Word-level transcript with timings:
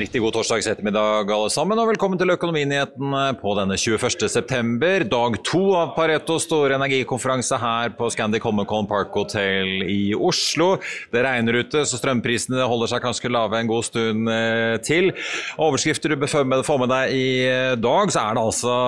Riktig 0.00 0.20
god 0.22 0.32
torsdags 0.32 0.64
ettermiddag 0.70 1.28
alle 1.28 1.50
sammen, 1.52 1.76
og 1.76 1.90
velkommen 1.90 2.16
til 2.20 2.32
Økonominyhetene 2.32 3.34
på 3.40 3.52
denne 3.58 3.76
21. 3.76 4.28
september. 4.32 5.02
Dag 5.04 5.34
to 5.44 5.60
av 5.76 5.90
Paretos 5.92 6.46
store 6.46 6.78
energikonferanse 6.78 7.58
her 7.60 7.92
på 7.98 8.08
Scandic 8.14 8.46
Holmenkollen 8.46 8.88
Park 8.88 9.12
Hotel 9.18 9.84
i 9.84 10.14
Oslo. 10.16 10.78
Det 11.12 11.24
regner 11.26 11.58
ute, 11.60 11.82
så 11.84 12.00
strømprisene 12.00 12.64
holder 12.70 12.92
seg 12.94 13.04
ganske 13.04 13.32
lave 13.32 13.60
en 13.60 13.68
god 13.68 13.84
stund 13.90 14.30
eh, 14.32 14.78
til. 14.86 15.10
Overskrifter 15.60 16.14
du 16.14 16.20
bør 16.22 16.64
få 16.64 16.78
med 16.80 16.92
deg 16.94 17.12
i 17.18 17.28
eh, 17.50 17.74
dag, 17.76 18.14
så 18.14 18.24
er 18.24 18.38
det 18.38 18.46
altså 18.46 18.78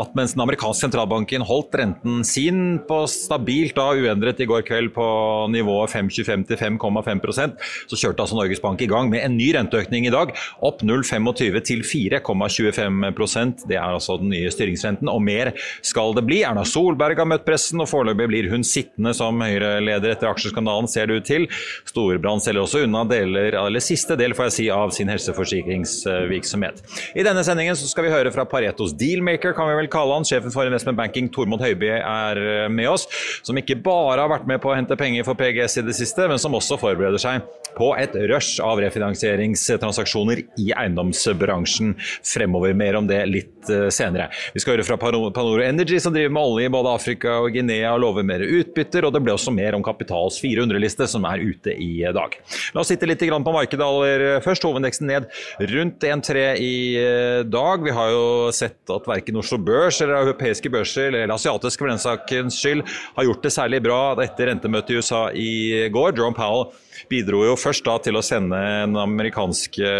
at 0.00 0.18
mens 0.18 0.34
den 0.34 0.44
amerikanske 0.48 0.88
sentralbanken 0.88 1.46
holdt 1.46 1.78
renten 1.78 2.26
sin 2.26 2.80
på 2.88 3.04
stabilt 3.12 3.78
da 3.78 3.92
uendret 3.94 4.42
i 4.42 4.50
går 4.50 4.66
kveld 4.66 4.90
på 4.98 5.06
nivået 5.54 5.94
5,25 5.94 6.48
til 6.50 6.62
5,5 6.64 7.24
så 7.88 7.96
kjørte 7.96 8.24
altså 8.24 8.36
Norges 8.38 8.62
Bank 8.62 8.82
i 8.82 8.90
gang 8.90 9.10
med 9.12 9.22
en 9.22 9.36
ny 9.38 9.52
renteøkning 9.54 10.07
i 10.08 10.14
dag, 10.14 10.32
opp 10.64 10.82
0,25 10.86 11.60
til 11.68 11.84
4,25% 11.86 13.66
Det 13.68 13.76
er 13.76 13.84
altså 13.84 14.18
den 14.20 14.32
nye 14.32 14.50
styringsrenten, 14.52 15.10
og 15.10 15.22
mer 15.24 15.52
skal 15.84 16.14
det 16.16 16.24
bli. 16.28 16.42
Erna 16.46 16.64
Solberg 16.68 17.20
har 17.20 17.28
møtt 17.28 17.46
pressen, 17.46 17.80
og 17.82 17.90
foreløpig 17.90 18.28
blir 18.30 18.50
hun 18.52 18.66
sittende 18.66 19.14
som 19.16 19.40
Høyre-leder 19.44 20.14
etter 20.14 20.30
aksjeskandalen, 20.30 20.88
ser 20.90 21.08
det 21.08 21.20
ut 21.20 21.28
til. 21.28 21.46
Storebrand 21.88 22.44
selger 22.44 22.64
også 22.64 22.84
unna 22.86 23.04
deler, 23.08 23.56
eller 23.60 23.84
siste 23.84 24.16
del 24.18 24.34
får 24.36 24.50
jeg 24.50 24.56
si, 24.58 24.68
av 24.74 24.92
sin 24.96 25.12
helseforsikringsvirksomhet. 25.12 26.82
I 27.18 27.26
denne 27.26 27.44
sendingen 27.46 27.78
skal 27.78 28.08
vi 28.08 28.12
høre 28.12 28.32
fra 28.34 28.46
Paretos 28.48 28.94
dealmaker, 28.98 29.54
kan 29.56 29.70
vi 29.70 29.78
vel 29.82 29.90
kalle 29.92 30.18
han. 30.18 30.26
Sjefen 30.28 30.54
for 30.54 30.68
investment 30.68 30.98
banking, 30.98 31.30
Tormod 31.34 31.62
Høiby, 31.64 31.90
er 31.98 32.68
med 32.72 32.90
oss. 32.90 33.08
Som 33.46 33.58
ikke 33.60 33.78
bare 33.84 34.22
har 34.24 34.32
vært 34.32 34.48
med 34.48 34.62
på 34.62 34.72
å 34.72 34.76
hente 34.76 34.98
penger 34.98 35.26
for 35.26 35.38
PGS 35.38 35.80
i 35.80 35.86
det 35.86 35.96
siste, 35.98 36.28
men 36.30 36.40
som 36.40 36.56
også 36.56 36.80
forbereder 36.80 37.20
seg 37.22 37.44
på 37.78 37.92
et 37.98 38.14
rush 38.30 38.62
av 38.64 38.80
refinansieringstransaksjoner 38.82 40.42
i 40.60 40.70
eiendomsbransjen 40.72 41.94
fremover. 42.26 42.74
Mer 42.78 42.98
om 42.98 43.08
det 43.08 43.20
litt 43.30 43.70
eh, 43.72 43.88
senere. 43.94 44.28
Vi 44.54 44.62
skal 44.62 44.76
høre 44.76 44.86
fra 44.86 44.98
Panoro 45.00 45.62
Energy, 45.64 46.00
som 46.02 46.14
driver 46.14 46.34
med 46.34 46.42
olje 46.42 46.68
i 46.68 46.72
både 46.74 46.94
Afrika 46.94 47.38
og 47.42 47.54
Guinea 47.54 47.94
og 47.94 48.02
lover 48.04 48.26
mer 48.26 48.44
utbytter. 48.44 49.06
Og 49.06 49.14
det 49.14 49.22
ble 49.24 49.34
også 49.36 49.54
mer 49.54 49.76
om 49.78 49.84
Kapitals 49.86 50.40
400-liste, 50.42 51.08
som 51.10 51.26
er 51.28 51.42
ute 51.44 51.74
i 51.74 52.02
dag. 52.14 52.38
La 52.74 52.82
oss 52.82 52.92
sitte 52.92 53.08
litt 53.08 53.22
på 53.28 53.54
markedet 53.54 53.84
aller 53.84 54.42
først. 54.44 54.66
Hovedindeksen 54.66 55.08
ned 55.08 55.28
rundt 55.72 56.04
1,3 56.04 56.46
i 56.62 56.74
eh, 57.00 57.42
dag. 57.46 57.84
Vi 57.84 57.94
har 57.94 58.12
jo 58.14 58.26
sett 58.54 58.92
at 58.92 59.08
verken 59.08 59.38
Oslo 59.40 59.60
Børs 59.62 60.00
eller 60.04 60.22
europeiske 60.22 60.70
børser, 60.72 61.12
eller 61.12 61.34
asiatiske 61.34 61.82
for 61.82 61.92
den 61.92 62.02
sakens 62.02 62.58
skyld, 62.62 62.84
har 63.16 63.28
gjort 63.28 63.46
det 63.46 63.54
særlig 63.54 63.82
bra 63.86 64.00
etter 64.24 64.50
rentemøtet 64.50 64.94
i 64.94 65.00
USA 65.00 65.22
i 65.32 65.52
går. 65.92 66.14
Jerome 66.16 66.36
Powell 66.36 66.68
bidro 67.10 67.44
jo 67.46 67.56
først 67.58 67.86
da 67.86 67.96
til 68.02 68.18
å 68.18 68.24
sende 68.24 68.58
amerikanske, 69.02 69.92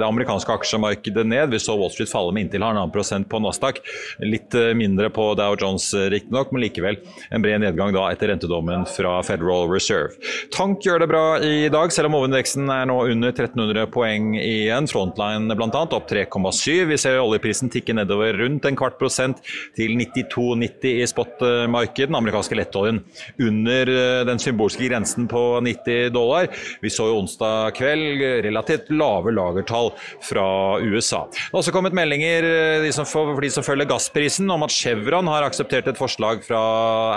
det 0.00 0.06
amerikanske 0.06 0.54
aksjemarkedet 0.54 1.26
ned. 1.26 1.52
Vi 1.52 1.62
så 1.62 1.76
Wall 1.78 1.92
Street 1.92 2.12
falle 2.12 2.34
med 2.34 2.46
inntil 2.46 2.64
halvannen 2.64 2.92
prosent 2.94 3.28
på 3.30 3.40
Nasdaq. 3.42 3.80
Litt 4.24 4.54
eh, 4.58 4.72
mindre 4.78 5.10
på 5.14 5.26
Dow 5.38 5.56
Jones 5.60 5.90
eh, 5.96 6.08
riktignok, 6.12 6.52
men 6.54 6.64
likevel 6.64 7.00
en 7.34 7.44
bred 7.44 7.62
nedgang 7.64 7.94
da 7.94 8.06
etter 8.12 8.30
rentedommen 8.32 8.86
fra 8.90 9.16
Federal 9.26 9.68
Reserve. 9.70 10.14
Tank 10.54 10.84
gjør 10.84 11.04
det 11.04 11.10
bra 11.10 11.24
i 11.44 11.68
dag, 11.72 11.92
selv 11.94 12.10
om 12.10 12.18
hovedindeksen 12.18 12.70
er 12.72 12.88
nå 12.90 12.98
under 13.10 13.32
1300 13.34 13.88
poeng 13.94 14.34
igjen. 14.38 14.88
Frontline 14.90 15.58
bl.a. 15.58 15.84
opp 15.84 16.08
3,7. 16.10 16.84
Vi 16.90 17.00
ser 17.00 17.20
oljeprisen 17.22 17.72
tikke 17.72 17.96
nedover 17.96 18.36
rundt 18.40 18.68
en 18.68 18.78
kvart 18.78 18.98
prosent 19.00 19.42
til 19.76 19.96
92,90 20.00 21.02
i 21.02 21.08
spotmarkedet. 21.10 22.10
Den 22.10 22.18
amerikanske 22.18 22.58
lettoljen 22.58 23.00
under 23.42 23.90
eh, 23.90 24.22
den 24.28 24.42
symbolske 24.42 24.88
grensen 24.88 25.28
på 25.30 25.42
90 25.64 26.12
dollar. 26.14 26.43
Vi 26.82 26.92
så 26.92 27.08
jo 27.10 27.20
onsdag 27.22 27.74
kveld 27.78 28.22
relativt 28.46 28.90
lave 28.94 29.32
lagertall 29.34 29.92
fra 30.24 30.46
USA. 30.82 31.24
Det 31.30 31.50
har 31.52 31.60
også 31.62 31.74
kommet 31.74 31.96
meldinger 31.96 32.48
som, 32.94 33.06
for 33.08 33.40
de 33.42 33.50
som 33.52 33.66
følger 33.66 33.88
gassprisen, 33.90 34.50
om 34.50 34.64
at 34.66 34.74
Chevron 34.74 35.28
har 35.30 35.46
akseptert 35.46 35.88
et 35.90 36.00
forslag 36.00 36.42
fra 36.46 36.60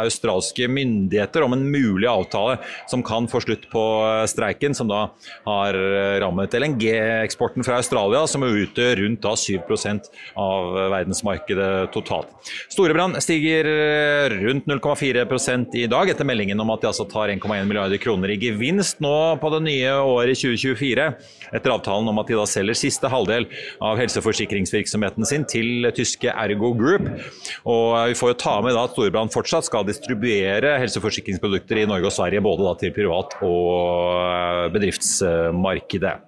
australske 0.03 0.67
myndigheter 0.71 1.45
om 1.45 1.55
en 1.55 1.65
mulig 1.71 2.07
avtale 2.09 2.57
som 2.89 3.03
kan 3.05 3.27
få 3.31 3.41
slutt 3.43 3.67
på 3.71 3.83
streiken, 4.29 4.75
som 4.77 4.89
da 4.91 5.07
har 5.47 5.77
rammet 6.23 6.55
LNG-eksporten 6.57 7.65
fra 7.67 7.79
Australia, 7.81 8.25
som 8.29 8.45
utgjør 8.47 9.03
rundt 9.03 9.23
da 9.25 9.33
7% 9.37 10.11
av 10.39 10.73
verdensmarkedet 10.93 11.91
totalt. 11.95 12.31
Storebrand 12.71 13.19
stiger 13.23 13.67
rundt 14.33 14.69
0,4% 14.69 15.77
i 15.81 15.87
dag, 15.91 16.11
etter 16.11 16.27
meldingen 16.27 16.59
om 16.63 16.71
at 16.73 16.83
de 16.83 16.91
altså 16.91 17.07
tar 17.09 17.31
1,1 17.33 17.67
milliarder 17.67 18.01
kroner 18.01 18.33
i 18.33 18.39
gevinst 18.41 19.01
nå 19.03 19.16
på 19.41 19.51
det 19.53 19.61
nye 19.65 19.93
året 20.03 20.39
2024, 20.39 21.07
etter 21.57 21.73
avtalen 21.73 22.11
om 22.11 22.21
at 22.21 22.29
de 22.29 22.37
da 22.37 22.45
selger 22.49 22.77
siste 22.77 23.11
halvdel 23.11 23.47
av 23.83 23.99
helseforsikringsvirksomheten 24.01 25.27
sin 25.29 25.47
til 25.49 25.89
tyske 25.97 26.33
Ergo 26.33 26.73
Group. 26.77 27.09
Og 27.65 27.89
vi 28.11 28.17
får 28.19 28.33
jo 28.33 28.39
ta 28.43 28.55
med 28.65 28.77
da 28.77 28.85
at 28.87 28.95
Storebrand 28.95 29.33
fortsatt 29.33 29.67
skal 29.69 29.87
distribuere 29.87 30.77
helseforsikringsprodukter 30.83 31.83
i 31.83 31.89
Norge 31.89 32.11
og 32.11 32.17
Sverige, 32.19 32.43
både 32.45 32.67
da 32.67 32.77
til 32.81 32.95
privat- 32.95 33.37
og 33.47 34.73
bedriftsmarkedet. 34.75 36.26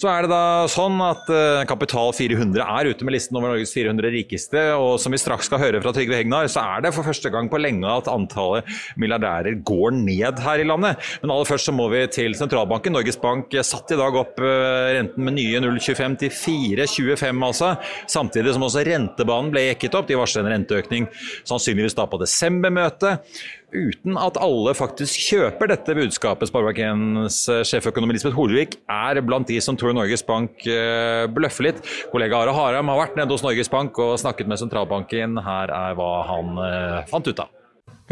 Så 0.00 0.08
er 0.10 0.24
det 0.24 0.32
da 0.32 0.68
sånn 0.70 0.98
at 1.04 1.28
uh, 1.30 1.62
Kapital 1.68 2.12
400 2.16 2.62
er 2.62 2.90
ute 2.90 3.06
med 3.06 3.16
listen 3.16 3.38
over 3.38 3.52
Norges 3.52 3.74
400 3.74 4.12
rikeste. 4.14 4.64
Og 4.78 4.96
som 5.02 5.14
vi 5.14 5.20
straks 5.20 5.48
skal 5.50 5.62
høre 5.62 5.82
fra 5.84 5.94
Trygve 5.94 6.18
Hegnar, 6.18 6.50
så 6.52 6.64
er 6.74 6.86
det 6.86 6.94
for 6.96 7.06
første 7.06 7.30
gang 7.32 7.50
på 7.52 7.60
lenge 7.60 7.88
at 7.88 8.10
antallet 8.10 8.68
milliardærer 9.00 9.60
går 9.66 9.96
ned 9.98 10.42
her 10.42 10.62
i 10.62 10.66
landet. 10.68 11.00
Men 11.22 11.34
aller 11.34 11.48
først 11.48 11.70
så 11.70 11.76
må 11.76 11.88
vi 11.92 12.04
til 12.12 12.36
sentralbanken. 12.38 12.96
Norges 12.96 13.20
Bank 13.22 13.54
satte 13.66 13.96
i 13.96 14.00
dag 14.00 14.18
opp 14.18 14.40
uh, 14.42 14.92
renten 14.98 15.26
med 15.26 15.38
nye 15.38 15.62
0,25 15.62 16.18
til 16.24 16.36
4,25 16.36 17.48
altså. 17.48 17.74
Samtidig 18.10 18.56
som 18.56 18.66
også 18.66 18.84
rentebanen 18.88 19.52
ble 19.54 19.68
jekket 19.70 19.98
opp. 19.98 20.08
De 20.10 20.18
varsler 20.18 20.46
en 20.46 20.56
renteøkning 20.56 21.08
sannsynligvis 21.48 21.96
da 21.98 22.08
på 22.10 22.20
desembermøtet 22.22 23.42
uten 23.72 24.18
at 24.20 24.38
alle 24.40 24.74
faktisk 24.76 25.18
kjøper 25.30 25.70
dette 25.72 25.96
budskapet. 25.96 26.50
Sparebankens 26.50 27.42
eh, 27.52 27.62
sjeføkonom 27.68 28.12
Elisabeth 28.12 28.38
Holvik 28.38 28.76
er 28.90 29.20
blant 29.24 29.48
de 29.50 29.58
som 29.64 29.78
tror 29.78 29.96
Norges 29.96 30.24
Bank 30.26 30.66
eh, 30.68 31.24
bløffer 31.32 31.70
litt. 31.70 31.82
Kollega 32.12 32.42
Are 32.42 32.54
Haram 32.56 32.92
har 32.92 33.02
vært 33.04 33.18
nede 33.18 33.34
hos 33.34 33.44
Norges 33.44 33.72
Bank 33.72 33.98
og 34.02 34.14
snakket 34.22 34.50
med 34.50 34.60
sentralbanken. 34.62 35.40
Her 35.42 35.72
er 35.72 35.98
hva 35.98 36.12
han 36.28 36.62
eh, 36.66 37.02
fant 37.10 37.28
ut 37.28 37.44
av. 37.44 37.58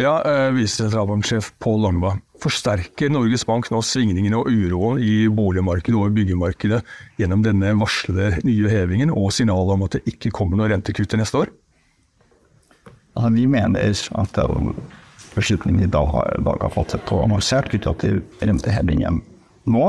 Ja, 0.01 0.15
Visesentralbanksjef 0.55 1.51
Pål 1.61 1.83
Langba. 1.85 2.15
Forsterker 2.41 3.11
Norges 3.13 3.43
Bank 3.45 3.69
nå 3.69 3.83
svingningene 3.85 4.39
og 4.39 4.49
uroen 4.49 5.01
i 5.05 5.27
boligmarkedet 5.29 5.99
og 5.99 6.15
byggemarkedet 6.17 6.79
gjennom 7.21 7.43
denne 7.45 7.75
varslede 7.77 8.41
nye 8.47 8.71
hevingen 8.73 9.13
og 9.13 9.29
signalet 9.37 9.77
om 9.77 9.85
at 9.85 9.99
det 9.99 10.07
ikke 10.15 10.33
kommer 10.33 10.57
noe 10.57 10.71
rentekutt 10.73 11.13
til 11.13 11.21
neste 11.21 11.43
år? 11.43 11.53
Ja, 13.19 13.29
vi 13.35 13.45
mener 13.51 13.93
at 14.23 14.41
det 15.41 15.45
beslutningen 15.47 15.83
i 15.83 15.91
dag 15.91 16.07
har, 16.07 16.37
dag 16.45 16.59
har 16.61 16.73
fattet 16.75 17.13
og 17.13 17.25
annonsert 17.25 17.71
knyttet 17.73 18.03
til 18.03 18.19
rentehevingen 18.45 19.23
nå, 19.71 19.85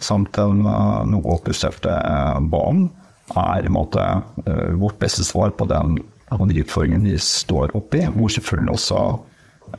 samt 0.00 0.32
den 0.36 0.62
noe 0.64 1.34
oppjusterte 1.34 1.92
uh, 1.92 2.38
banen, 2.40 2.88
er 3.36 3.66
i 3.66 3.72
måte 3.72 4.00
uh, 4.00 4.72
vårt 4.80 4.96
beste 5.00 5.24
svar 5.26 5.52
på 5.52 5.66
den 5.68 5.98
utfordringen 6.30 7.04
de 7.04 7.16
vi 7.16 7.20
står 7.20 7.74
oppi, 7.76 8.06
hvor 8.14 8.28
selvfølgelig 8.28 8.72
også 8.74 8.98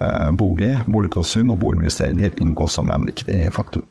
eh, 0.02 0.32
bolig, 0.34 0.72
boligkonsum 0.90 1.52
og 1.54 1.60
boliginvesteringer 1.62 2.40
inngår 2.42 2.72
som 2.74 2.90
en 2.90 3.06
viktig 3.06 3.52
faktor. 3.54 3.84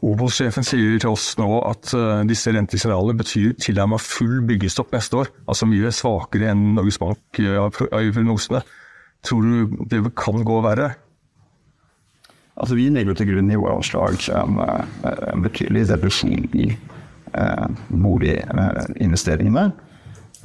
Obos-sjefen 0.00 0.64
sier 0.64 0.96
til 0.96 1.12
oss 1.12 1.34
nå 1.36 1.58
at 1.68 1.92
disse 2.24 2.54
rentesignalene 2.56 3.20
betyr 3.20 3.52
tilnærmet 3.60 4.00
full 4.00 4.40
byggestopp 4.48 4.96
neste 4.96 5.20
år. 5.20 5.28
Altså 5.44 5.68
mye 5.68 5.92
svakere 5.92 6.54
enn 6.54 6.70
Norges 6.78 6.96
Bank 7.02 7.42
har 7.44 7.76
prognosene. 7.76 8.64
Tror 9.26 9.42
du 9.42 9.86
det 9.90 10.02
kan 10.16 10.44
gå 10.44 10.60
verre? 10.64 10.94
Altså, 12.60 12.76
vi 12.76 12.88
legger 12.92 13.16
til 13.16 13.30
grunn 13.30 13.52
i 13.52 13.58
våre 13.58 13.78
anslag 13.80 14.18
en, 14.36 14.58
en 15.32 15.44
betydelig 15.44 15.86
reduksjon 15.88 16.48
i 16.52 16.66
eh, 16.70 17.68
boliginvesteringene. 17.88 19.70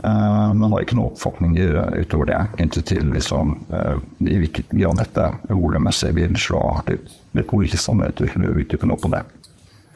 Eh, 0.04 0.54
men 0.54 0.72
har 0.72 0.84
ikke 0.84 0.98
noen 0.98 1.14
oppfatninger 1.14 1.78
utover 2.02 2.32
det 2.32 2.42
knyttet 2.56 2.88
til 2.92 3.12
liksom, 3.16 3.56
eh, 3.72 3.98
i 4.28 4.40
hvilken 4.44 4.72
grad 4.72 5.02
dette 5.04 5.30
volummessig 5.50 6.14
vil 6.16 6.36
slå 6.40 6.62
hardt 6.78 6.94
ut. 6.96 7.18
Det 7.36 7.48
politiske 7.48 7.84
samarbeidet 7.84 8.32
kan 8.32 8.48
utdype 8.52 8.88
noe 8.88 9.02
på 9.02 9.12
det. 9.12 9.24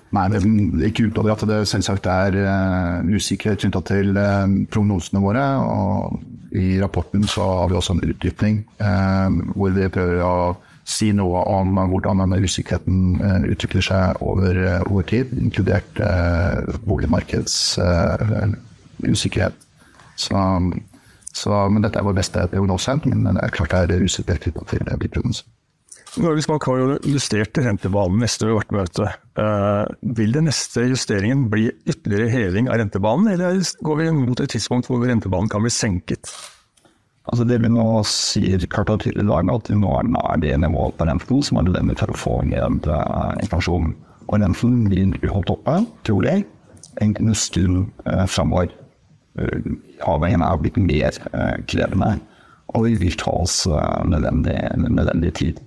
Nei, 0.09 0.23
det 0.33 0.39
er 0.41 0.87
ikke 0.89 1.11
det 1.13 1.35
at 1.35 1.43
det 1.45 1.67
selvsagt 1.69 2.07
er 2.09 2.33
uh, 2.41 3.05
usikkerhet 3.13 3.61
knytta 3.61 3.77
til 3.85 4.17
uh, 4.17 4.49
prognosene 4.73 5.21
våre. 5.21 5.45
og 5.61 6.17
I 6.57 6.81
rapporten 6.81 7.21
så 7.29 7.45
har 7.61 7.69
vi 7.69 7.77
også 7.77 7.93
en 7.93 8.01
utdypning 8.09 8.65
uh, 8.81 9.29
hvor 9.53 9.69
vi 9.75 9.85
prøver 9.93 10.23
å 10.25 10.57
si 10.89 11.13
noe 11.13 11.45
om 11.45 11.77
hvordan 11.91 12.17
denne 12.23 12.41
usikkerheten 12.41 13.21
utvikler 13.51 13.83
seg 13.85 14.17
over, 14.25 14.81
over 14.87 15.03
tid, 15.05 15.29
inkludert 15.37 16.01
boligmarkedsusikkerhet. 16.89 19.53
Så, 20.17 20.33
så, 21.29 21.69
men 21.69 21.85
dette 21.85 22.01
er 22.01 22.09
vår 22.09 22.17
beste 22.17 22.49
prognose, 22.49 22.97
men 23.05 23.37
det 23.37 23.45
er 23.45 23.53
klart 23.53 23.85
det 23.85 23.93
er 23.99 24.09
usikkerhet 24.09 24.41
knytta 24.47 24.65
til 24.73 24.81
byprognosen. 24.89 25.45
Norges 26.19 26.47
Bank 26.49 26.65
har 26.67 26.79
jo 26.79 26.95
justert 27.07 27.57
rentebanen 27.63 28.19
neste 28.23 28.47
ved 28.47 28.57
hvert 28.57 28.73
møte. 28.75 29.07
Uh, 29.39 29.87
vil 30.17 30.33
den 30.35 30.49
neste 30.49 30.83
justeringen 30.89 31.45
bli 31.51 31.69
ytterligere 31.87 32.31
heving 32.33 32.67
av 32.67 32.81
rentebanen, 32.81 33.29
eller 33.33 33.61
går 33.85 33.99
vi 34.01 34.07
mot 34.17 34.41
et 34.43 34.51
tidspunkt 34.51 34.89
hvor 34.89 35.05
rentebanen 35.05 35.51
kan 35.51 35.63
bli 35.63 35.71
senket? 35.73 36.31
Altså 37.29 37.45
det 37.45 37.59
vi 37.61 37.69
nå 37.71 37.85
sier 38.09 38.63
klart 38.73 38.91
og 38.91 39.03
tydelig 39.03 39.27
i 39.27 39.29
dag, 39.29 39.51
at 39.53 39.71
nå 39.77 39.93
er 39.99 40.09
nær 40.09 40.41
det 40.41 40.55
nivået 40.59 40.97
på 40.97 41.07
renten 41.07 41.43
som 41.45 41.61
er 41.61 41.67
nødvendig 41.67 41.97
for 42.01 42.11
å 42.11 42.19
få 42.19 42.35
ned 42.49 42.89
uh, 42.89 43.35
inflasjon. 43.43 43.93
Og 44.27 44.41
renten 44.41 44.81
vil 44.91 45.15
bli 45.15 45.31
holdt 45.31 45.53
oppe, 45.53 45.79
jeg. 46.25 46.45
en 46.99 47.35
stund 47.35 47.93
uh, 48.07 48.25
framover. 48.25 48.73
Uh, 49.39 49.77
avhengig 50.09 50.41
av 50.43 50.59
blitt 50.63 50.77
mer 50.83 51.15
uh, 51.31 51.55
krevende. 51.69 52.17
Og 52.75 52.89
vi 52.89 52.95
vil 53.05 53.17
ta 53.17 53.31
oss 53.31 53.61
uh, 53.69 54.03
nødvendig, 54.09 54.57
nødvendig 54.83 55.33
tid. 55.33 55.65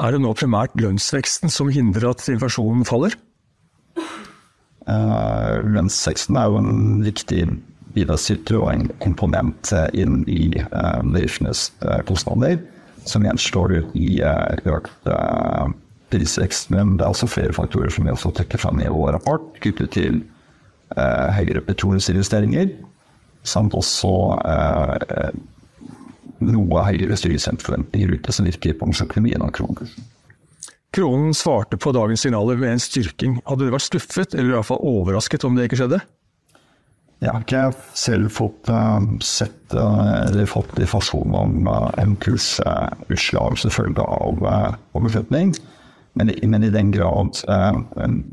Er 0.00 0.14
det 0.14 0.22
nå 0.24 0.30
primært 0.32 0.72
lønnsveksten 0.80 1.52
som 1.52 1.68
hindrer 1.68 2.14
at 2.14 2.24
inflasjonen 2.32 2.86
faller? 2.88 3.12
Uh, 4.88 5.60
lønnsveksten 5.68 6.38
er 6.40 6.48
jo 6.48 6.62
en 6.62 7.02
viktig 7.04 7.44
bidragsyter 7.92 8.56
og 8.56 8.70
en 8.72 8.86
komponent 9.04 9.72
inn 9.92 10.22
i 10.30 10.48
uh, 10.62 11.02
bedriftenes 11.04 11.68
uh, 11.84 12.00
kostnader, 12.08 12.56
som 13.04 13.26
gjenstår 13.26 13.76
i 13.98 14.08
uh, 14.24 14.56
økt 14.72 15.10
uh, 15.12 15.68
prisvekst. 16.14 16.72
Men 16.72 16.96
det 16.96 17.04
er 17.04 17.12
også 17.12 17.28
flere 17.28 17.56
faktorer 17.56 17.92
som 17.92 18.08
vi 18.08 18.14
også 18.14 18.32
trekker 18.38 18.64
fram 18.64 18.80
i 18.80 18.88
vår 18.88 19.12
rapport, 19.18 19.44
knyttet 19.60 19.92
til 19.98 20.22
høyere 20.92 21.62
petroleumsinvesteringer, 21.64 22.66
samt 23.48 23.72
også 23.72 24.10
noe 26.48 26.86
høyere 26.88 27.18
styringsrenteforventninger 27.18 28.16
ute 28.16 28.34
som 28.34 28.48
virker 28.48 28.76
på 28.78 28.88
norsk 28.90 29.16
av 29.18 29.54
kronekursen. 29.56 30.10
Kronen 30.92 31.32
svarte 31.34 31.78
på 31.80 31.92
dagens 31.96 32.20
signaler 32.20 32.58
med 32.60 32.74
en 32.74 32.82
styrking. 32.82 33.38
Hadde 33.48 33.64
du 33.64 33.72
vært 33.72 33.86
skuffet, 33.86 34.34
eller 34.34 34.50
i 34.50 34.56
hvert 34.58 34.68
fall 34.68 34.82
overrasket 34.84 35.46
om 35.48 35.56
det 35.56 35.70
ikke 35.70 35.78
skjedde? 35.80 36.02
Jeg 37.22 37.30
har 37.30 37.44
ikke 37.44 37.62
selv 37.94 38.32
fått 38.34 38.68
uh, 38.68 38.98
sett 39.22 39.76
uh, 39.78 40.26
eller 40.26 40.48
fått 40.50 40.74
informasjon 40.74 41.36
om 41.38 41.68
uh, 41.70 41.86
en 42.02 42.16
kursutslag 42.20 43.56
som 43.62 43.72
følge 43.72 44.02
av 44.02 44.42
uh, 44.42 44.74
beslutning. 44.98 45.54
Men, 46.18 46.32
men, 46.44 46.66
i 46.66 46.72
den 46.74 46.90
grad 46.92 47.38
uh, 47.48 47.78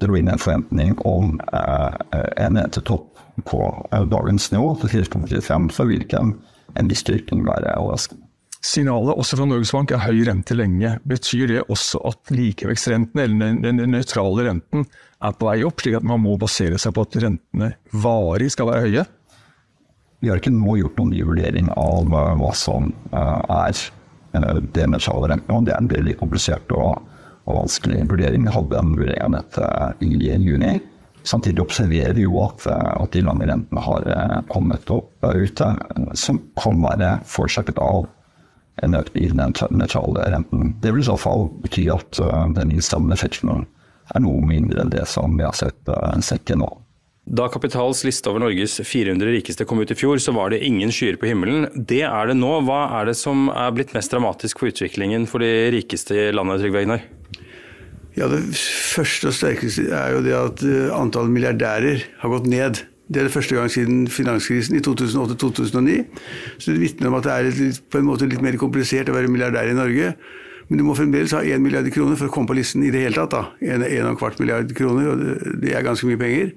dro 0.01 0.17
inn 0.17 0.27
en 0.33 0.41
forventning 0.41 0.97
om 1.07 1.38
en 1.53 2.57
rentetopp 2.59 3.21
på 3.47 3.61
dagens 4.11 4.50
nivå, 4.51 4.73
til 4.81 4.97
4,45, 5.06 5.69
så 5.71 5.85
virker 5.88 6.09
ikke 6.09 6.48
en 6.77 6.89
viss 6.92 7.06
styrking 7.06 7.45
være 7.48 7.77
overraskende. 7.80 8.25
Signalet 8.60 9.16
også 9.16 9.38
fra 9.39 9.45
Norges 9.48 9.71
Bank 9.71 9.94
er 9.95 10.01
høy 10.04 10.18
rente 10.27 10.56
lenge. 10.57 10.98
Betyr 11.07 11.45
det 11.48 11.62
også 11.71 12.01
at 12.10 12.31
likevekstrenten, 12.33 13.21
eller 13.24 13.54
den, 13.63 13.80
nøytrale 13.88 14.50
renten, 14.50 14.83
er 15.24 15.38
på 15.39 15.48
vei 15.48 15.62
opp, 15.68 15.80
slik 15.80 15.95
at 15.95 16.07
man 16.07 16.19
må 16.25 16.36
basere 16.39 16.80
seg 16.81 16.92
på 16.95 17.06
at 17.07 17.16
rentene 17.24 17.71
varig 18.04 18.50
skal 18.51 18.68
være 18.68 18.83
høye? 18.88 19.06
Vi 20.19 20.27
har 20.27 20.42
ikke 20.42 20.51
nå 20.51 20.75
gjort 20.81 21.00
noen 21.00 21.13
ny 21.16 21.24
vurdering 21.24 21.71
av 21.80 22.12
uh, 22.12 22.33
hva 22.42 22.51
som 22.57 22.92
uh, 23.13 23.39
er 23.62 23.80
det 24.33 24.74
det 24.75 24.89
nøytrale 24.92 25.31
renten. 25.31 25.66
Det 25.66 25.74
er 25.74 25.80
en 25.80 25.92
veldig 25.94 26.18
komplisert 26.19 26.75
og, 26.75 27.00
og 27.48 27.62
vanskelig 27.62 28.04
vurdering. 28.12 28.44
Vi 28.44 28.57
hadde 28.57 28.81
en 28.81 28.92
vurdering 28.98 29.24
av 29.24 29.38
dette 29.39 29.69
i 30.04 30.12
juni. 30.36 30.75
Samtidig 31.29 31.61
observerer 31.61 32.15
vi 32.17 32.25
jo 32.25 32.39
at, 32.43 32.65
eh, 32.65 32.93
at 33.03 33.13
de 33.13 33.23
lange 33.25 33.45
rentene 33.49 33.83
har 33.85 34.07
eh, 34.15 34.37
kommet 34.49 34.89
opp 34.93 35.25
ute, 35.25 35.67
som 36.17 36.41
kan 36.57 36.81
være 36.81 37.19
forårsaket 37.29 37.81
av 37.83 38.07
en 38.79 38.95
økning 38.95 39.25
i 39.27 39.31
den 39.35 39.55
nøytrale 39.75 40.29
renten. 40.33 40.73
Det 40.81 40.93
vil 40.95 41.03
i 41.03 41.09
så 41.09 41.17
fall 41.19 41.49
bety 41.63 41.89
at 41.91 42.21
den 42.55 42.71
innstrammende 42.71 43.17
effekten 43.17 43.65
er 44.15 44.23
noe 44.23 44.39
mindre 44.39 44.85
enn 44.85 44.93
det 44.93 45.03
som 45.11 45.35
vi 45.35 45.43
har 45.43 45.57
sett, 45.57 45.91
sett 46.23 46.45
til 46.47 46.61
nå. 46.63 46.69
Da 47.29 47.45
Kapitals 47.51 48.01
liste 48.07 48.31
over 48.31 48.41
Norges 48.41 48.79
400 48.81 49.29
rikeste 49.35 49.65
kom 49.69 49.83
ut 49.83 49.91
i 49.93 49.97
fjor, 49.97 50.17
så 50.17 50.33
var 50.33 50.49
det 50.49 50.63
ingen 50.65 50.89
skyer 50.89 51.19
på 51.21 51.27
himmelen. 51.29 51.67
Det 51.75 52.01
er 52.07 52.31
det 52.31 52.39
nå. 52.39 52.55
Hva 52.65 52.87
er 52.97 53.11
det 53.11 53.19
som 53.19 53.51
er 53.53 53.75
blitt 53.75 53.93
mest 53.93 54.15
dramatisk 54.15 54.61
for 54.61 54.71
utviklingen 54.71 55.27
for 55.29 55.45
de 55.45 55.69
rikeste 55.75 56.17
i 56.17 56.31
landet, 56.33 56.63
Trygve 56.63 56.81
Egnar? 56.81 57.03
Ja, 58.19 58.27
Det 58.27 58.44
første 58.51 59.30
og 59.30 59.36
sterkeste 59.38 59.86
er 59.95 60.12
jo 60.12 60.24
det 60.25 60.33
at 60.36 60.63
eh, 60.68 60.89
antallet 60.92 61.31
milliardærer 61.31 62.01
har 62.19 62.31
gått 62.33 62.50
ned. 62.51 62.81
Det 63.07 63.21
er 63.21 63.30
det 63.30 63.31
første 63.31 63.56
gang 63.56 63.71
siden 63.71 64.01
finanskrisen 64.12 64.75
i 64.75 64.81
2008-2009. 64.83 65.95
Så 66.60 66.74
det 66.74 66.81
vitner 66.81 67.07
om 67.07 67.16
at 67.16 67.24
det 67.24 67.31
er 67.31 67.48
litt, 67.48 67.80
på 67.88 68.01
en 68.01 68.10
måte 68.10 68.27
litt 68.27 68.44
mer 68.44 68.59
komplisert 68.59 69.07
å 69.09 69.16
være 69.16 69.31
milliardær 69.31 69.71
i 69.71 69.78
Norge. 69.78 70.11
Men 70.68 70.81
du 70.81 70.83
må 70.85 70.97
fremdeles 70.99 71.31
ha 71.33 71.40
1 71.42 71.64
milliard 71.64 71.88
kroner 71.95 72.19
for 72.19 72.28
å 72.28 72.33
komme 72.35 72.52
på 72.52 72.59
listen 72.59 72.83
i 72.83 72.92
det 72.92 73.07
hele 73.07 73.23
tatt. 73.23 73.31
da. 73.31 73.71
1,25 73.80 74.44
milliard 74.44 74.76
kroner, 74.76 75.09
og 75.14 75.57
det 75.64 75.73
er 75.73 75.88
ganske 75.88 76.11
mye 76.11 76.19
penger. 76.19 76.52